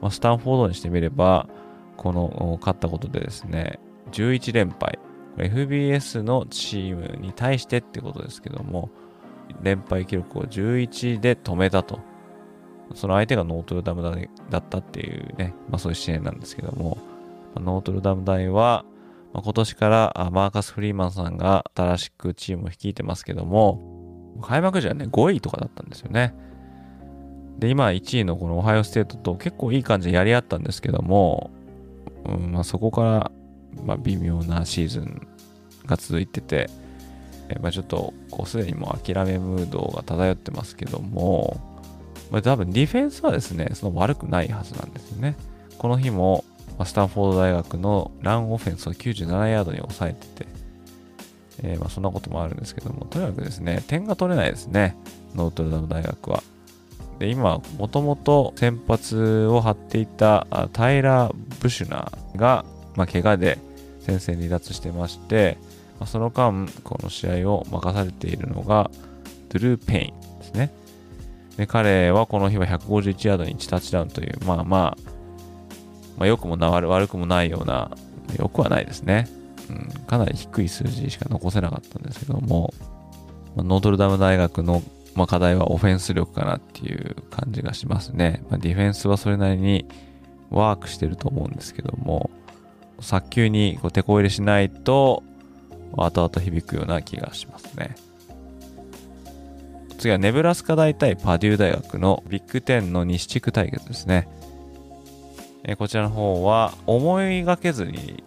[0.00, 1.48] まあ、スタンフォードにしてみれば、
[1.96, 3.78] この勝ったことでですね、
[4.12, 4.98] 11連敗、
[5.36, 8.90] FBS のチームに対してってことですけども、
[9.62, 12.00] 連敗記録を11で止めたと。
[12.94, 16.98] その相手がノートルダム大だったっていうね、まあそういう試合なんですけども、
[17.56, 18.84] ノートルダム大は、
[19.32, 26.34] まあ、今年からマーカス・フリーマンさんが新しくチームを率いてますけども、開幕時はね、5位とかだったんですよね。
[27.58, 31.50] で、今1位のこのオハイオステートと結構いい感じでやり合ったんですけども、
[32.24, 33.30] うんまあ、そこから、
[33.84, 35.26] まあ、微妙なシーズン
[35.86, 36.68] が続いてて、
[37.60, 41.60] まあ、ちょっとこうすでにもう諦めムードが漂ってますけども、
[42.30, 45.36] まあ、多分ディフェンスはですね、その悪くないはずなんですよね。
[45.78, 46.44] この日も、
[46.84, 50.46] スタンフォード大学のランオフェンスを97ヤードに抑えてて、
[51.62, 54.96] えー、まあ、そんなこともあるんですけども、とにかくですね、点が取れないですね、
[55.34, 56.42] ノートルダム大学は。
[57.18, 62.64] で、今、もともと先発を張っていたタイラー・ブシュナーが、
[62.96, 63.58] まあ、怪我で
[64.00, 65.58] 先生離脱してまして、
[66.00, 68.90] まあ、その間、この試合を任されているのが、
[69.50, 70.72] ドゥルー・ペインですね。
[71.56, 75.12] で、彼はこの日は151ヤードに1タッチダウンという、まあまあ、
[76.16, 77.90] まあ、良くもな悪くもないような、
[78.38, 79.28] 良くはないですね。
[79.70, 82.72] うん、かなり低い数字しか残せなかったんですけども、
[83.56, 84.82] まあ、ノートルダム大学の、
[85.14, 88.44] まあ、課題はオフェンス力かなっていう感じがしますね。
[88.50, 89.86] まあ、ディフェンスはそれなりに
[90.50, 92.30] ワークしてると思うんですけども、
[93.00, 95.22] 早急にこうてこ入れしないと、
[95.94, 97.94] 後々響くような気がしますね。
[99.98, 104.28] 次はネブラスカ大対パデュー大学のビッグ10の西地区対決ですね。
[105.78, 108.24] こちらの方は思いがけずに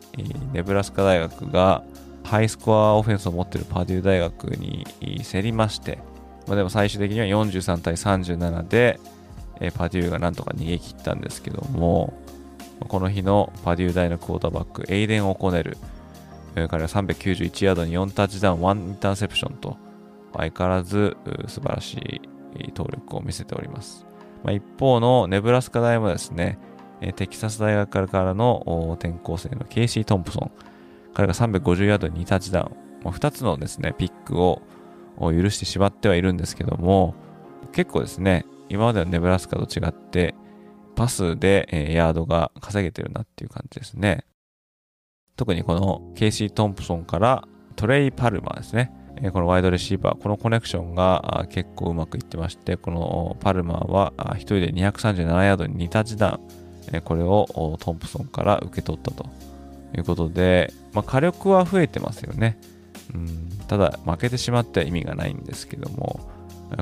[0.54, 1.84] ネブラスカ大学が
[2.24, 4.88] ハイスコアオフェンスを持っているパデュー大学に
[5.24, 6.00] 競りまして、
[6.48, 9.00] まあ、でも最終的には43対37で、
[9.76, 12.13] パデューがなんとか逃げ切ったんですけども、
[12.88, 15.78] この日のパデュー大のクォーターバック、エイデン・オコネル、
[16.56, 19.78] 彼は391ヤードに4タッチダウン、1インターセプションと、
[20.36, 21.15] 相変わらず
[21.48, 22.21] 素晴らし
[22.60, 24.06] い投力を見せております。
[24.43, 26.58] まあ、一方のネブラスカ大もですね、
[27.15, 30.51] テキサス大学からからの転校生のケイシー・トンプソン。
[31.13, 32.71] 彼が350ヤードに2タッチダウ
[33.08, 33.10] ン。
[33.10, 34.62] 2つのですね、ピックを
[35.17, 37.13] 許してしまってはいるんですけども、
[37.71, 40.34] 結構ですね、今までのネブラスカと違って、
[40.95, 44.25] パスでヤードが稼げてるなっていう感じですね。
[45.36, 48.91] 特にこのケイシー・トンプソンからトレイ・パルマーですね。
[49.31, 59.26] このワイドレシーバー、このコネクションが結構うまくいってまして、このパルマーは1人で237ヤードに2タッチダウン、えこれをトンプソンから受け取ったと
[59.95, 62.58] いうことで、まあ、火力は増えてますよね。
[63.13, 66.19] うん、ただ、負けてしまっては意味がないんですけども、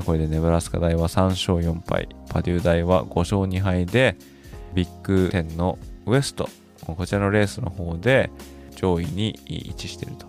[0.04, 4.16] これでネブラスカ大は3勝4敗、パデュー大は5勝2敗で、
[4.74, 6.48] ビッグ10のウエスト、
[6.86, 8.30] こちらのレースの方で
[8.74, 10.26] 上位に位置していると。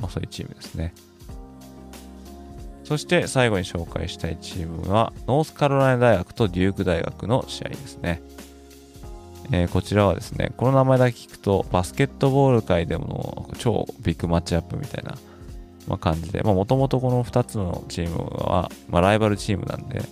[0.00, 0.94] まあ、そういうチームですね。
[2.84, 8.22] そして最後に紹介したいチームは、ノースカロライナ大学とデューク大学の試合ですね。
[9.52, 15.16] えー、こちらはですね、この名前だけ聞くと、バスケットボール界でも超ビッグマッチアップみたいな、
[15.86, 20.02] まあ、感じで、もともとこの2つのチームは、まあ、ライバルチームなんで、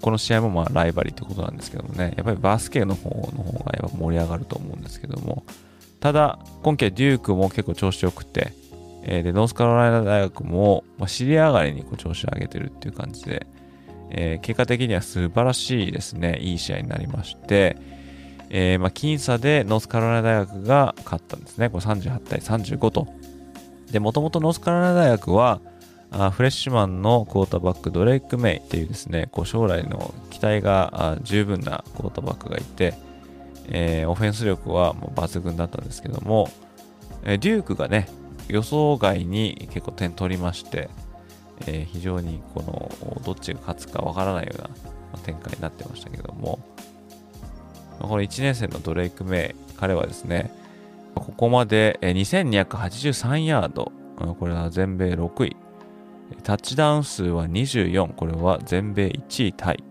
[0.00, 5.44] この試合もまあライバリーってことなんですけどもね、やっぱりバスケの方の方がやっぱ盛り上がると思うんですけども、
[6.00, 8.54] ただ、今季はデュークも結構調子よくて、
[9.02, 13.46] えー、で、ノースカロライナ大学も、まあ、尻上がりにこう調子を上げてるっていう感じで、
[14.10, 17.76] えー、結果的には素晴らしいですね、いい試合になりまして、
[18.50, 21.70] えー、まあ、僅差でノースカロライナ大学が勝ったんですね。
[21.70, 23.06] これ38対35と。
[23.90, 25.60] で、もともとノースカロライナ大学は、
[26.12, 32.94] あフレッシュマンのクォーターバック、ドレイク・メイっていうですね、こう将来の期待が十分なクォーターバックがいて、
[33.68, 36.50] えー、オフェンス力はもう抜群だったんですけども、
[37.22, 38.08] えー、デュークがね、
[38.48, 40.90] 予想外に結構点取りまして、
[41.66, 44.70] えー、非常にこのどっちが勝つかわからないような
[45.22, 46.58] 展開になってましたけども、
[48.00, 50.52] この1年生のドレイク・メイ、彼はですね、
[51.14, 53.92] ここまで2283ヤード、
[54.38, 55.56] これは全米6位。
[56.42, 59.82] タッチダウン数は24、これは全米1位タイ。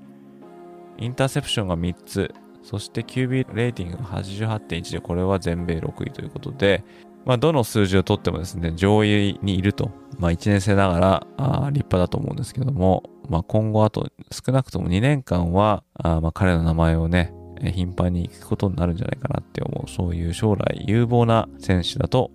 [0.98, 6.84] インターセプションが3つ、そして QB レーティングが88.1で、これは全米6位ということで、
[7.26, 22.32] まあ、どの数字をとってもですね、上位にいると、まあ、1年生ながらあ立派だと思うんですけども、まあ、今後あと少なくとも2年間は、あまあ彼の名前をね、頻繁に行くことになるんじゃないかなって思う、そういう将来有望な選手だと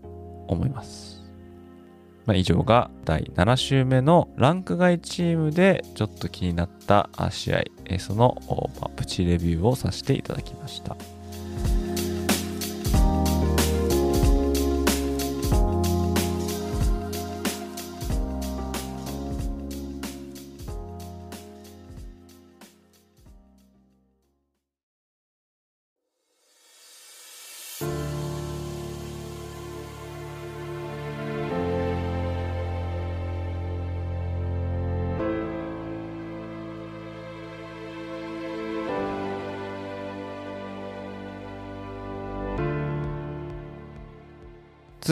[0.49, 1.23] 思います。
[2.27, 7.65] まあ、以上が第7週目のランク外チームでちょっと気になった試合、
[7.99, 8.37] その
[8.97, 10.97] プチレビューをさせていただきました。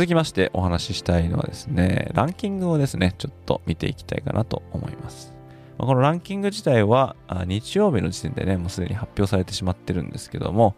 [0.02, 5.32] 続きましてお話ししたいのはですね、ランキングをですね、ちょっと見ていきたいかなと思います。
[5.78, 7.14] まこのランキング自体は
[7.46, 10.74] 日曜日の時点でね、もうすでに発表されてしまってるんですけども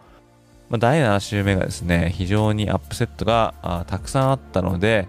[0.69, 5.09] ま、第7週目がですね、非常にアップセットがたくさんあったので、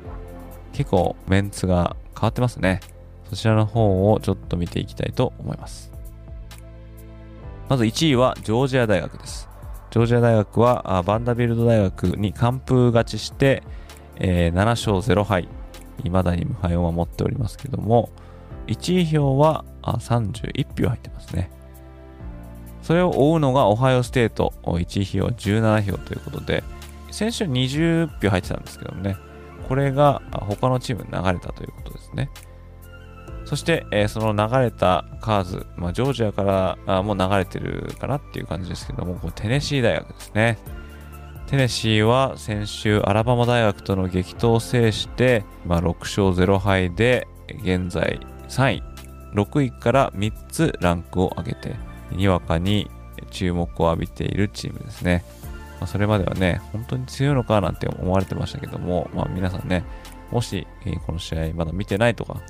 [0.71, 2.79] 結構メンツが変わってますね。
[3.29, 5.91] そちらの方をちょっと見ていきたいと思います。
[7.67, 9.49] まず1位はジョージア大学です。
[9.91, 13.61] ジョージア大学はバンダビルド大学に完封勝ちして、
[14.19, 15.47] えー、7勝0敗、
[16.03, 18.09] 未だに無敗を守っておりますけども、
[18.67, 21.49] 1位票はあ31票入ってますね。
[22.81, 26.63] それを追うのがオハイオステート、1位票17票ということで、
[27.11, 29.17] 先週20票入ってたんですけどもね、
[29.67, 32.29] これが他のチームに流れたということですね。
[33.45, 40.57] そして、えー、その流れたカーズ、まあ、ジョージアからあもう流れてるかなっていう感じですけども、こテネシー大学ですね。
[41.47, 47.27] テネシーは先週アラバマ大学との激闘を制して、まあ、6勝0敗で
[47.63, 48.83] 現在3位。
[49.35, 51.75] 6位から3つランクを上げて
[52.11, 52.89] にわかに
[53.31, 55.25] 注目を浴びているチームですね、
[55.79, 59.83] まあ、それまではね本当に強いのかなんて思われてましたけども、まあ、皆さんね
[60.31, 60.65] もし、
[61.05, 62.41] この試合まだ見てないとか、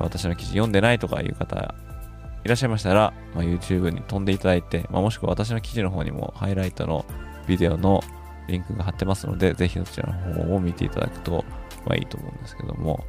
[0.00, 1.74] 私の記事読んでないとかいう方
[2.44, 7.04] いらっしゃいましたら、まあ、YouTube に飛んでいただいて、まあ、もしくは私の記事の方にもハイライトの
[7.46, 8.02] ビデオの
[8.48, 11.44] リンクが貼ってますので、ぜひそちらの方を見ていただくと、
[11.86, 13.04] まあいいと思うんですけども。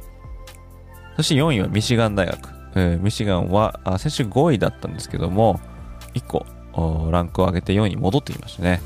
[1.16, 2.50] そして4位はミシガン大学。
[2.78, 5.60] えー、ミシガンはあ先週5位だったんですけども、
[6.14, 6.46] 1個
[7.10, 8.80] ランクを上げて4位に戻ってきましたね。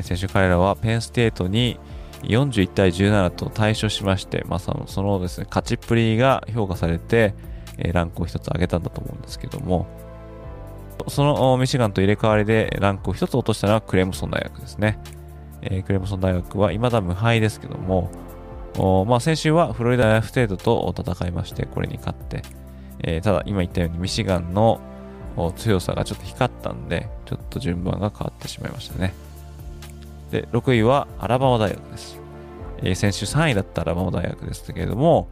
[0.00, 1.78] 先週彼らはペンステートに
[2.22, 7.34] 41対17と対処しまして、まあ、そのそのですね、勝ちっぷりが評価されて
[7.78, 9.86] え、ランクを1つ上げたんだと思うんですけども、
[11.08, 14.98] そのミシガンと入れ替わりでランクを1つ落としたのはクレムソン大学ですね。
[15.64, 18.10] えー、クレムソン大学は未だ無敗ですけども、
[19.06, 22.42] まあ、先週はフロリダ F ステートと戦いまして、これに勝って、
[23.00, 24.80] えー、ただ今言ったようにミシガンの
[25.56, 29.14] 強さがちょっと光ったんで、ちょっと順番が変わってしまいましたね。
[30.30, 32.18] で、6位はアラバマ大学です。
[32.78, 35.28] えー、先週3位だったアラバマ大学ですけれども、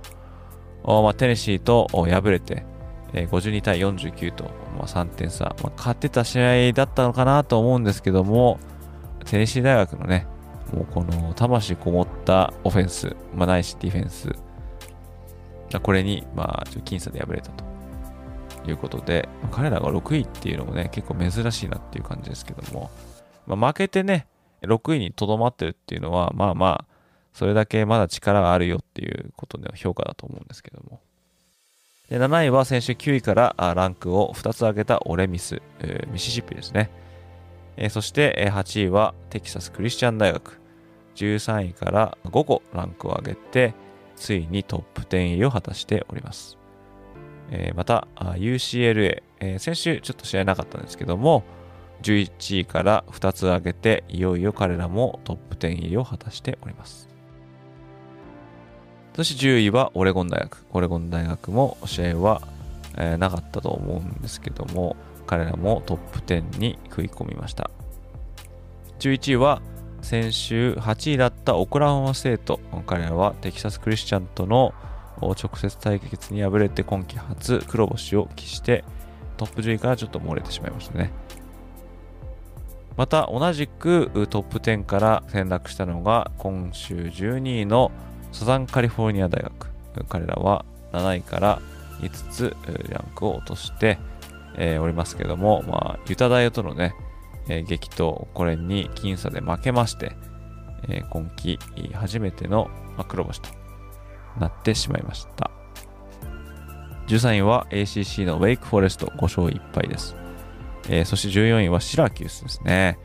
[0.85, 2.64] まあ、テネシーと敗れて、
[3.12, 4.45] えー、52対49と、
[4.78, 8.59] まあ、3点差、まあ、勝ってた試合だったのかなと思うんですけども、
[9.25, 10.27] テネシー大学のね、
[10.73, 14.35] もうこの魂こもったオフェンス、まあ、ないしディフェンス、
[15.83, 17.64] これに、まあ、僅差で敗れたと
[18.70, 22.91] いうことで、彼らが6位っていうのもね、結構珍しいなっていう感じですけども、
[23.47, 24.27] まあ、負けてね、
[24.62, 26.93] 6位にとどまってるっていうのは、まあまあ、
[27.33, 31.01] それだけまだ力があるよっていうことでの評価だと思うんですけども。
[32.09, 36.91] で7位は先週9位からランクを2つ上げたオレミス、えー、ミシシッピですね。
[37.77, 40.61] えー、そして8位はテキサスクリスチャン大学。
[41.14, 43.75] 13位から5個ランクを上げて、
[44.16, 46.59] ついにトップ10入りを果たしております。
[47.51, 51.45] えー、また、UCLA、えー、先週ちょっと試合なかったんですけども、
[52.03, 57.09] 11位から2つ上げて、いよいよ彼らもトップ10入りを果たしております。
[59.14, 60.64] そして10位はオレゴン大学。
[60.73, 62.43] オレゴン大学も試合は、
[62.97, 67.70] えー、なかったと思うんですけども、彼らもトップ10に食い込みました。
[68.99, 69.62] 11位は
[70.03, 72.61] 先週8位だったオクラホマステート。
[72.86, 74.74] 彼らはテキサスクリスチャンとの
[75.20, 78.84] 直接対決に敗れて今季初黒星を喫して
[79.36, 81.12] トップ10位からちょっと漏れてしまいましたね。
[82.97, 87.90] また同じくトップ10から転落したのが今週12位の
[88.32, 89.68] サザンカリフォルニア大学。
[90.09, 91.62] 彼らは7位から
[92.03, 92.57] 5つ
[92.89, 93.99] ランクを落として、
[94.57, 96.95] えー、おりますけども、まあ、ユタ大とのね、
[97.49, 100.17] えー、激闘、これに僅差で負けまして、
[100.89, 101.59] えー、今季
[101.95, 102.71] 初めての
[103.09, 103.49] 黒星と
[104.39, 105.51] なってしまいました。
[107.09, 110.17] 13位は ACC のウェイクフォレスト5勝1敗です。
[110.89, 112.99] えー、そして14位はシラキュースですね。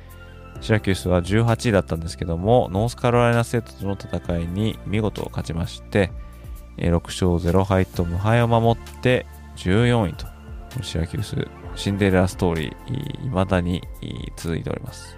[0.61, 6.11] シラキュースは18位だったんですけども、ノースカロライナセットとの戦いに見事勝ちまして、
[6.77, 9.25] 6勝0敗と無敗を守って
[9.57, 10.27] 14位と、
[10.83, 13.81] シラキュース、シンデレラストーリー、未だに
[14.35, 15.17] 続いております。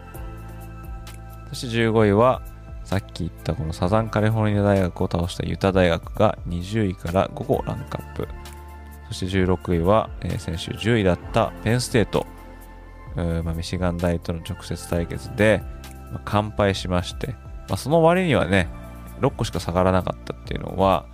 [1.50, 2.42] そして15位は、
[2.84, 8.28] さっき言ったこのサザンカリフォルニア大学を倒したユタ大学が20位から5個ランクアップ。
[9.10, 12.26] そして16位は、えー、先週10位だったペンステート。
[13.16, 15.62] まあ、ミシガン大との直接対決で、
[16.12, 17.36] まあ、完敗しまして、
[17.68, 18.70] まあ、その割にはね、
[19.22, 21.06] 6個しか下がらなかったっていうのは、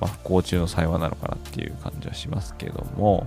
[0.00, 3.26] まあ、不幸中の幸いなのかなっていう感じはしますけども、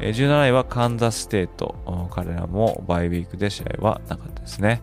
[0.00, 2.08] え17位はカンザステート。
[2.10, 4.82] 彼らもバイウィークで試合はなかったですね。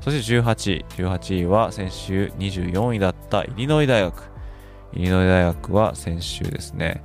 [0.00, 0.84] そして18位。
[0.90, 4.30] 18位は先週24位だったイリノイ大学。
[4.92, 7.02] イリノイ大学は先週ですね、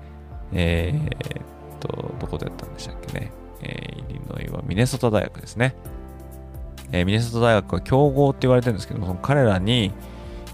[0.51, 1.43] えー、っ
[1.79, 3.31] と、どこでやったんでしたっけね。
[3.61, 5.75] えー、イリノイはミネソタ大学ですね。
[6.91, 9.91] えー、ミネソタ大学は強豪って言われてるんですけども、その彼らに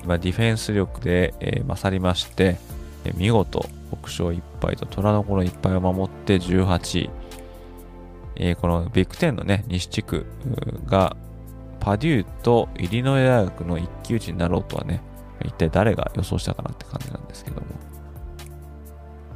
[0.05, 2.57] 今ディフェンス力で、えー、勝りまして、
[3.05, 7.09] え、見事6勝1敗と虎の子の1敗を守って18位。
[8.35, 10.27] え、このビッグ10のね、西地区
[10.85, 11.17] が
[11.79, 15.01] パデューとイリノイ大学の一騎打ちになろうとはね、
[15.43, 17.67] 一体誰が予想したかなって感じなんですけども。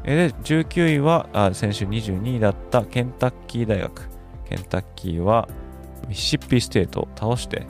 [0.04, 4.08] えで、19位はあ先週22位だったケンタッキー大学。
[4.48, 5.48] ケンタッキーは
[6.08, 7.66] ミシシッピステートを倒して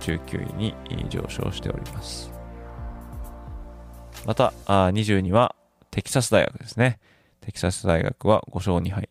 [0.00, 0.74] 19位に
[1.08, 2.33] 上昇しております。
[4.26, 5.54] また、あ20位は
[5.90, 6.98] テキサス大学ですね。
[7.40, 9.08] テキサス大学は5勝2敗。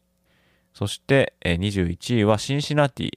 [0.74, 3.12] そして、え21位はシンシナティ。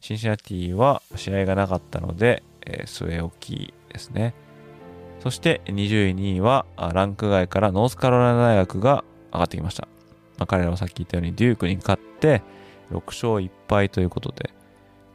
[0.00, 4.34] シンシナティは試合がなかったので、え据え置きですね。
[5.20, 9.88] そして22位はランク外からノースカロライナ大学が上がってきました。
[10.38, 12.42] まあ、彼らはさっき言ったようにデュークに勝って
[12.90, 14.50] 6勝1敗ということで、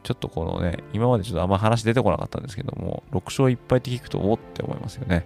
[0.04, 5.26] ちょっとこのね、今までちょっとあんま話出てこなかったんですけども、6勝1敗って聞くとおって思いますよね。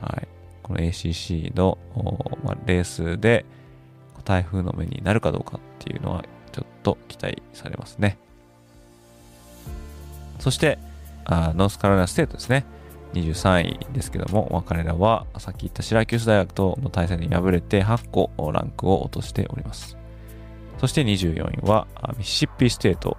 [0.00, 0.37] はい。
[0.68, 1.78] この ACC の、
[2.44, 3.44] まあ、レースで
[4.24, 8.18] 台風の目になるかどうかっていうのはちょっと期待されますね。
[10.38, 10.78] そして、
[11.24, 12.64] あノースカロライナステートですね。
[13.14, 19.96] 23位ですけども、まあ、彼らはさっき言ったシラキュース大学との対戦に敗れて8個ランクを落としております。
[20.78, 21.86] そして24位は
[22.18, 23.16] ミシシッピステート。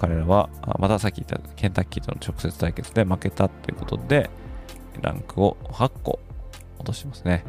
[0.00, 4.30] 彼らはまたさっき言ったケンタッキーとの直接対決で負けたということで、
[5.00, 6.18] ランクを8個
[6.78, 7.44] 落としてますね。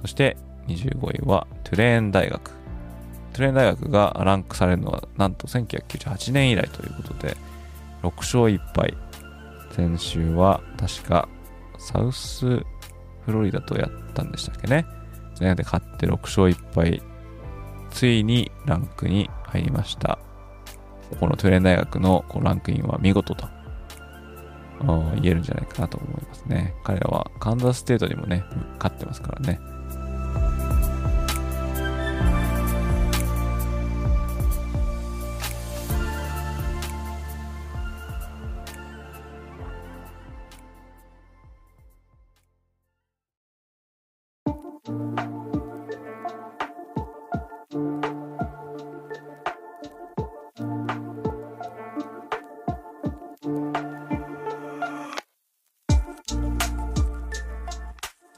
[0.00, 0.36] そして
[0.68, 2.50] 25位はトゥレーン大学。
[3.32, 7.36] トゥレーン大学がランクされるのはなんと1998年以来ということで、
[8.02, 8.94] 6勝1敗。
[9.72, 11.28] 先週は確か
[11.78, 12.64] サウスフ
[13.26, 14.86] ロリダとやったんでしたっけね。
[15.40, 17.02] で勝って6勝1敗。
[17.90, 20.18] ついにランクに入りました。
[21.20, 23.46] このトゥレーン大学のランクインは見事と
[25.20, 26.74] 言えるんじゃないかなと思いますね。
[26.84, 28.44] 彼らはカンザスステートにもね、
[28.78, 29.60] 勝ってますからね。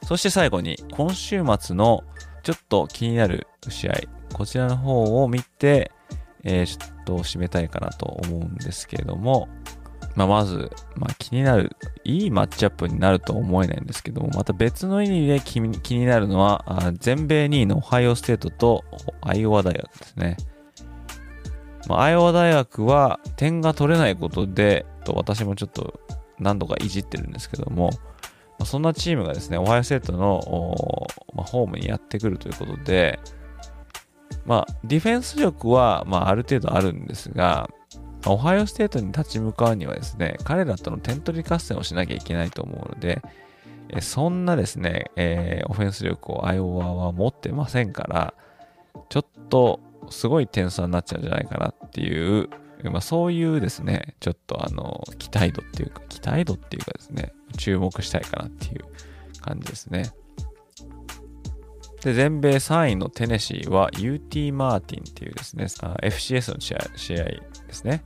[0.07, 2.05] そして最後に、今週末の
[2.41, 3.95] ちょっと気になる試合、
[4.33, 5.91] こちらの方を見て、
[6.45, 9.49] えー、ちょっと締めたいかなと思うんですけれども、
[10.15, 16.63] まあ、まず、まあ、気になる、いいマッチアップになるとは思えないんですけども、また別の意味で気になるのは、
[16.99, 18.85] 全米2位のオハイオステートと
[19.19, 20.37] アイオワ大学ですね。
[21.89, 25.99] まあ、アイオワ大学は点が取れないことで、と私もちょっと
[26.39, 27.89] 何度かいじってるんですけども、
[28.59, 33.19] ま、そんなチームがですね、オハイオステートの、ま、ホームにやってくるということで、
[34.45, 37.69] まあ、ディフェンス力は、まあ、ある程度あるんですが、
[38.25, 43.21] オハイオステートに立ち向かうにはですね、彼らとの点取り合戦をしなきゃいけないと思うので、
[43.89, 48.33] えそんなですね、えー、オフェンス力をアイオワは持ってませんから、
[49.09, 49.79] ちょっと
[50.09, 52.49] すごい点差になっちゃうんじゃないかなっていう、
[52.83, 58.85] まあ、そういうですね、ちょっとあの、期待度っていうか、期待度っていうかですね、注目したいかなっていう
[59.41, 60.11] 感じですね。
[62.03, 68.03] で、全米3位のテネシーは UT マーティンっていうですね、FCS の試合試合ですね。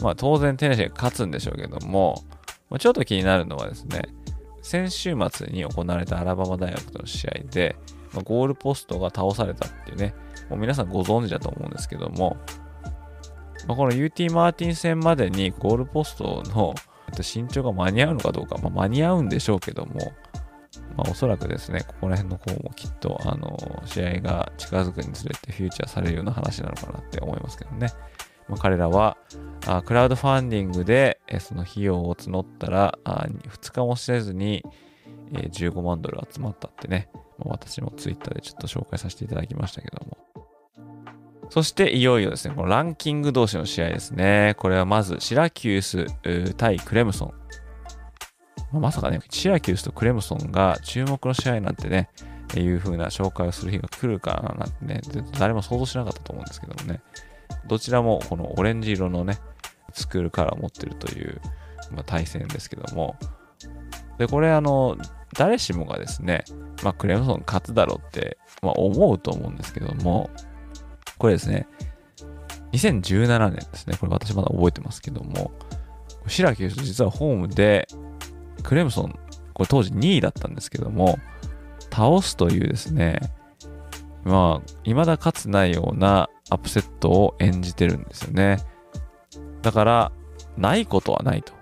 [0.00, 2.24] まあ当然テネシーが勝つんでしょうけども、
[2.70, 4.02] まあ、ちょっと気になるのはですね、
[4.62, 7.76] 先週末に行われたアラバマ大学との試合で、
[8.12, 10.14] まあ、ゴールポストが倒されたっていうね、
[10.48, 12.36] もう皆さんご存知だと思うんですけども、
[13.66, 16.74] まあ、この UT マーティン戦までにゴールポストの
[17.18, 20.12] 身長が間に合うのかどうか、まあ、間に合うんでしょうけども、
[20.96, 27.88] まあ、おそらくですね、ここら辺の方もきっと、あの、試合が近づくにつれてフューチャーされるような話なのかなって思いますけどね。
[28.48, 29.16] まあ、彼らは、
[29.84, 34.64] クラウドファンディングで、その費用を募ったら、あ2日もせずに、
[35.32, 37.08] え15万ドル集まったってね、
[37.38, 40.16] まあ、私もツイッターでちょっと紹介させていただきましたけども。
[41.50, 44.54] そしていよいよですね、このランキング同士の試合ですね。
[44.58, 47.34] これはまずシラキュース対クレムソン。
[48.72, 52.10] まあ、まさかね、シラキュースとクレムソンが注目の試合なんてね、
[52.56, 55.00] いう風な紹介をする日が来るかななんてね、
[55.38, 57.00] 誰も想像しなかったと思うんですけどもね。
[57.66, 59.38] どちらもこのオレンジ色のね、
[59.92, 61.40] スクールカラーを持ってるという、
[61.92, 63.16] まあ、対戦ですけども。
[64.18, 64.96] で、これあの、
[65.34, 66.44] 誰しもがですね、
[66.82, 70.30] まあ、クレムソン勝つだろうって、まあ、思うと思うんですけども、
[71.18, 71.66] これですね、
[72.72, 73.96] 2017年ですね。
[73.98, 75.52] これ私まだ覚えてますけども、
[76.26, 77.88] シラキュース実はホームで、
[78.62, 79.18] クレムソン、
[79.54, 81.18] これ当時2位だったんですけども、
[81.90, 83.20] 倒すというですね、
[84.24, 88.58] まあ、未だかつないようなアップセットを演じてるんですよね。
[89.62, 90.12] だから、
[90.56, 91.52] ないことはないと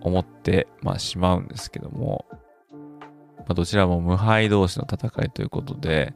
[0.00, 2.24] 思って、まあ、しまうんですけども、
[3.38, 6.14] まあ、どちらも無敗同士の戦いということで、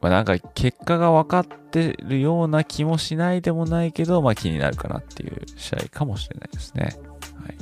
[0.00, 6.84] まあ、なんか結果が分かってるような気もしないでもないけど、まあ気になるかなっていう試合かもしれないですね。
[6.84, 7.56] はい。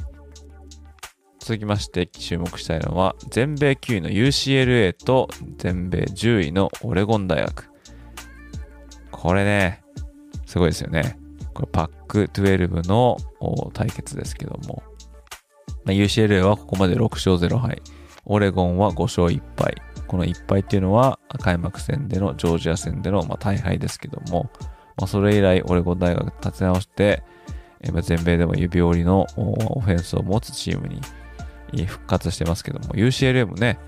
[1.41, 7.71] 続きまして注目したいのは、全米9位の UCLA と全米10位のオレゴン大学。
[9.11, 9.83] これね、
[10.47, 11.19] すごいですよね。
[11.55, 13.17] これパック12の
[13.73, 14.85] 対決ですけども、
[15.85, 17.83] まあ、UCLA はここまで6勝0敗、
[18.27, 19.75] オレゴンは5勝1敗、
[20.09, 24.51] この1敗っていうのは開幕戦でのジョージア戦でのま大敗ですけども、
[24.97, 27.23] まあ、それ以来オレゴン大学立て直して、
[27.81, 30.89] えー、全米でも指折りのオフェンスを持つチーム
[31.73, 33.79] に復活してますけども、UCLA もね、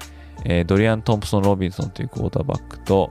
[0.45, 3.11] えー、ドリアン・トンプソン・ロビンソンというクォーターバックと、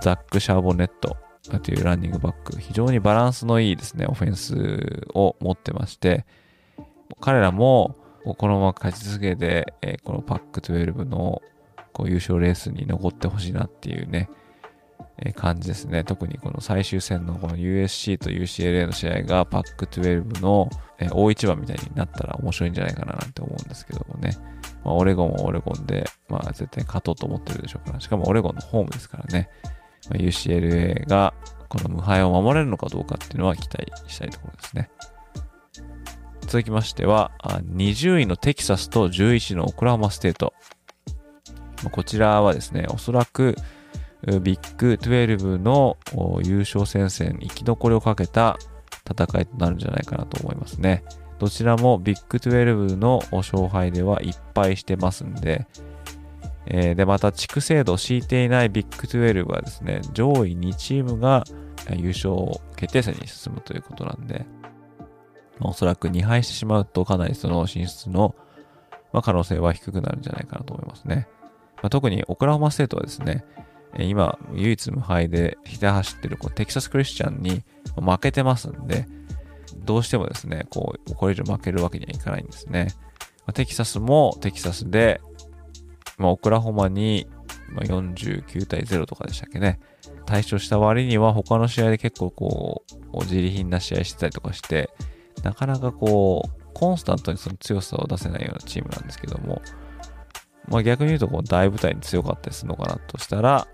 [0.00, 1.16] ザック・シャーボネット
[1.62, 6.24] というランニングバック、非常にバランスのいいですね、オフェンスを持ってまして、
[7.20, 7.96] 彼らも
[8.38, 11.42] このまま勝ち続けて、えー、このパック12の
[11.94, 14.28] こう優勝レースに残ってほしいなっていうね、
[15.18, 16.04] え、感じですね。
[16.04, 20.68] 特にこの最終戦のこの USC と UCLA の試合がパック12の、
[20.98, 24.36] え、大一番みたいになったら面白いんじゃないかななんて思うんですけどもね。
[24.84, 28.00] まあ、オレゴンはオレゴンで、まあ絶対勝とうと思ってるでしょうから。
[28.00, 29.48] しかもオレゴンのホームですからね。
[30.10, 31.32] まあ、UCLA が
[31.68, 34.90] この無敗を守れるのかどうかっていうのは期待したいところですね。
[36.40, 40.54] 続きましては、20位のテキサスと11位のオクラホマステート。
[41.90, 43.56] こちらはですね、おそらく
[44.42, 45.96] ビッグ12の
[46.42, 48.58] 優勝戦線生き残りをかけた
[49.08, 51.04] 戦いとなるんじゃないかなと思いますね。
[51.38, 55.66] どちらもビッグ12の勝敗ではいっぱいしてますんで、
[56.66, 61.44] えー、で、また地区制度を敷いていないビッグ12はですね、上位2チームが
[61.96, 62.34] 優勝
[62.76, 64.46] 決定戦に進むということなんで、
[65.60, 68.34] おそらく2敗してしまうとかなりその進出の、
[69.12, 71.28] まあ、可能性は低くなるんじゃないかなと思いますね。
[71.84, 73.44] まあ、特にオクラホマステートはですね、
[73.98, 77.62] 今唯一無敗でひた走ってるこうテキサスクリスチャンに
[78.00, 79.06] 負けてますんで、
[79.84, 82.88] どうしてもですね、こう、これ以上負けるわけにはいかないんですね。
[83.40, 85.20] まあ、テキサスもテキサスで、
[86.16, 87.26] まあ、オクラホマに、
[87.68, 89.78] ま、49対0とかでしたっけね。
[90.24, 94.88] 対処した割には他の試合で結構こう、自利品な試合してたりとかして、
[95.42, 99.60] なかなかこう、コンスタントにその強さを出せないようなチームなんですけども、
[100.68, 103.66] まあ逆に言うとこう大舞台に強かったりするのかなとしたら、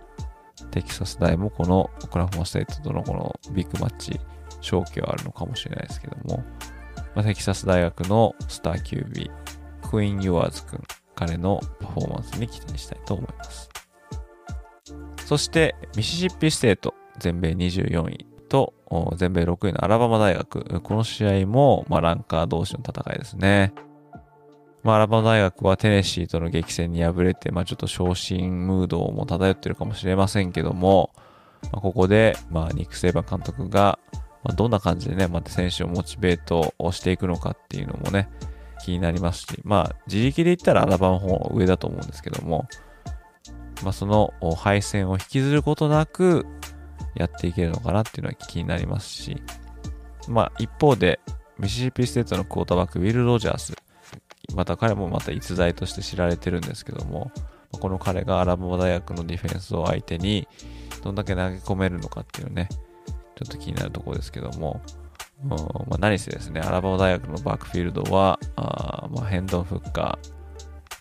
[0.70, 4.20] テキサス大もこのオクラホマステートとのこのビッグマッチ、
[4.60, 6.44] 勝機はあるのかもしれないですけども、
[7.14, 9.30] まあ、テキサス大学のスター QB、
[9.90, 10.80] クイン・ユアーズ君、
[11.14, 13.70] 彼のパフォーマンスに期待したいと思います。
[15.26, 18.74] そして、ミシシッピステート、全米24位と、
[19.16, 23.72] 全米6位のアラバマ大学、この試合も、まあ、ランカー同士の戦いですね。
[24.82, 31.10] まあ、アラバマ大学はテネシーとの激戦に敗れて、まあ、ちょっと傷心ムードも漂ってるかもしれませんけども、
[31.64, 33.98] まあ、ここで、まあ、ニック・セイバー監督が、
[34.42, 38.30] まあ、どんな感じでね、また選手をモチベートをしていくのかっていうのもね、
[38.82, 42.66] 気になりますし、まあ、自力で言ったらアラバマの方上だと思うんですけども、
[43.82, 46.46] まあ、その敗戦を引きずることなく
[47.14, 49.42] やっていけるのかなっていうのは気になりますし、
[50.28, 51.20] まあ、一方で、
[51.58, 53.74] ミシシッピステートのクォーターバック、ウィル・ロジャース、
[54.54, 57.30] また彼もまた逸材として知られてるんですけども、
[57.72, 60.48] この彼がアラバマ大学のディフェンスを相手に
[61.02, 62.68] どんだけ投げ込めるのかっていうね、
[63.36, 64.80] ちょっと気になるところですけども、
[65.44, 65.56] うんま
[65.92, 70.30] あ、何せですね、アラバマ大学のバックフィールドは、あまあ、ヘンドン・フッカー、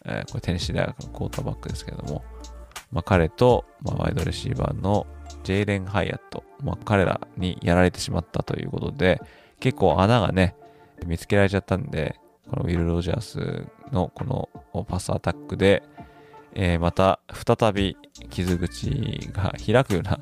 [0.06, 2.24] えー、これテネシー大学のクォーターバックですけども、
[2.92, 5.06] まあ、彼と、まあ、ワイドレシーバーの
[5.44, 9.22] ジェイレン・ハイアット、まあ、彼らにやられてしまったということで、
[9.60, 10.56] 結構穴がね、
[11.06, 12.20] 見つけられちゃったんで、
[12.50, 15.84] このウィル・ロジャースのこのパスアタックで、
[16.54, 17.98] えー、また再び
[18.30, 20.20] 傷口が開くような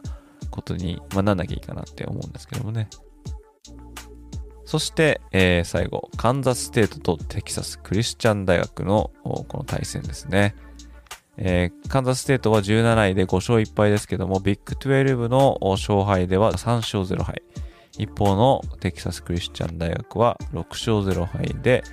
[0.51, 2.89] ことに、まあ、なんなきゃいいかなって思うんですけどもね。
[4.65, 10.55] そして、えー、最後、カンザスステートとテキサスクリスチャン大学のこの対戦ですね。
[11.37, 17.41] えー、カンザスステートは17位で5勝1敗ですけども、ビッグ12の勝敗では3勝0敗。
[17.97, 21.83] 一方のテキサスクリスチャン大学は6勝0敗で、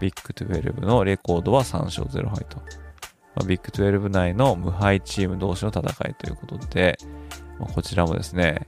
[0.00, 2.56] ビッグ12のレコードは3勝0敗と。
[3.36, 6.98] まあ、ビッグ12内の無敗チーム同士の戦いということで、
[7.58, 8.66] まあ、こちらもですね、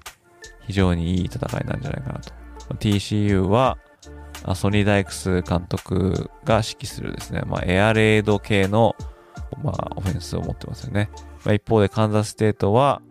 [0.67, 2.33] 非常にいい戦いなんじゃないかなと。
[2.33, 3.79] まあ TCU は、
[4.55, 8.95] ソニー・ダイクス監督が指揮するですね、まあ、エアレード系の、
[9.63, 11.11] まあ、オフェンスを持ってますよね。
[11.45, 13.03] まあ、一方でカンザスステートは、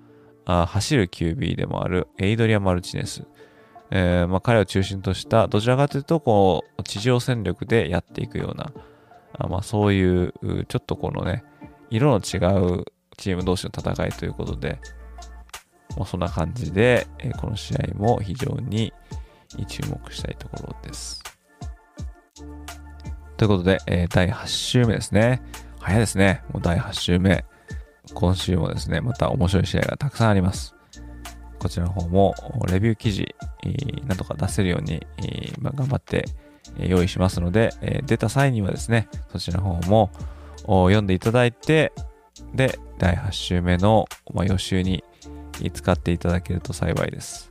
[0.45, 3.24] あ走る QB でもあるエイドリア・マルチネス。
[3.92, 8.72] えー、まあ、彼を中心とした、どちらかというと、こう、地上戦力でやっていくような、
[9.38, 10.34] あまあ、そういう、
[10.68, 11.44] ちょっとこのね、
[11.89, 12.39] 色の違
[12.80, 12.86] う
[13.18, 14.80] チーム同士の戦いということで、
[15.98, 18.94] まあ、そんな感じで、えー、この試合も非常に
[19.68, 21.22] 注目したいところです。
[23.36, 25.42] ということで、えー、第8週目ですね。
[25.80, 26.44] 早いですね。
[26.54, 27.44] もう第8週目。
[28.14, 30.76] 今週もですね、また面白い試合がたくさんあります。
[31.62, 32.34] こちらの方も
[32.72, 33.36] レビュー記事、
[34.07, 35.05] などが出せるように、
[35.62, 36.26] 頑張って
[36.80, 37.70] 用意しますので、
[38.07, 40.09] 出た際にはですね、そちらの方も
[40.66, 41.93] 読んでいただいて、
[42.55, 45.03] で、第8週目の、予習に
[45.72, 47.51] 使っていただけると幸いです。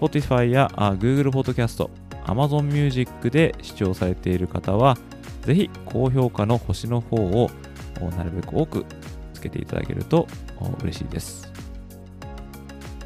[0.00, 1.88] Spotify や Google Podcast、
[2.24, 4.96] Amazon Music で視聴されている方は、
[5.42, 7.50] ぜひ高評価の星の方を
[8.16, 8.84] なるべく多く
[9.34, 10.26] つけていただけると
[10.82, 11.52] 嬉しいです。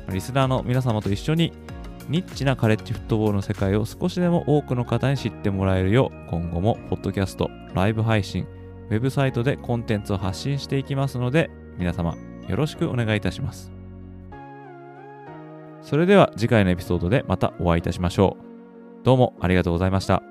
[0.09, 1.53] リスナーの皆様と一緒に
[2.09, 8.47] ニッチなカレッジフットボールの世界を少しでも多くの方に知ってもらえるよう今後もポッドキャスト、ライブ配信、
[8.91, 12.17] ウェブサイトでコンテンツを発信していきますので皆様
[12.49, 13.82] よろしくお願いいたします。
[15.83, 19.05] それでは次回のエピソードでまたお会いいたしましょう。
[19.05, 20.23] どうもありがとうございました。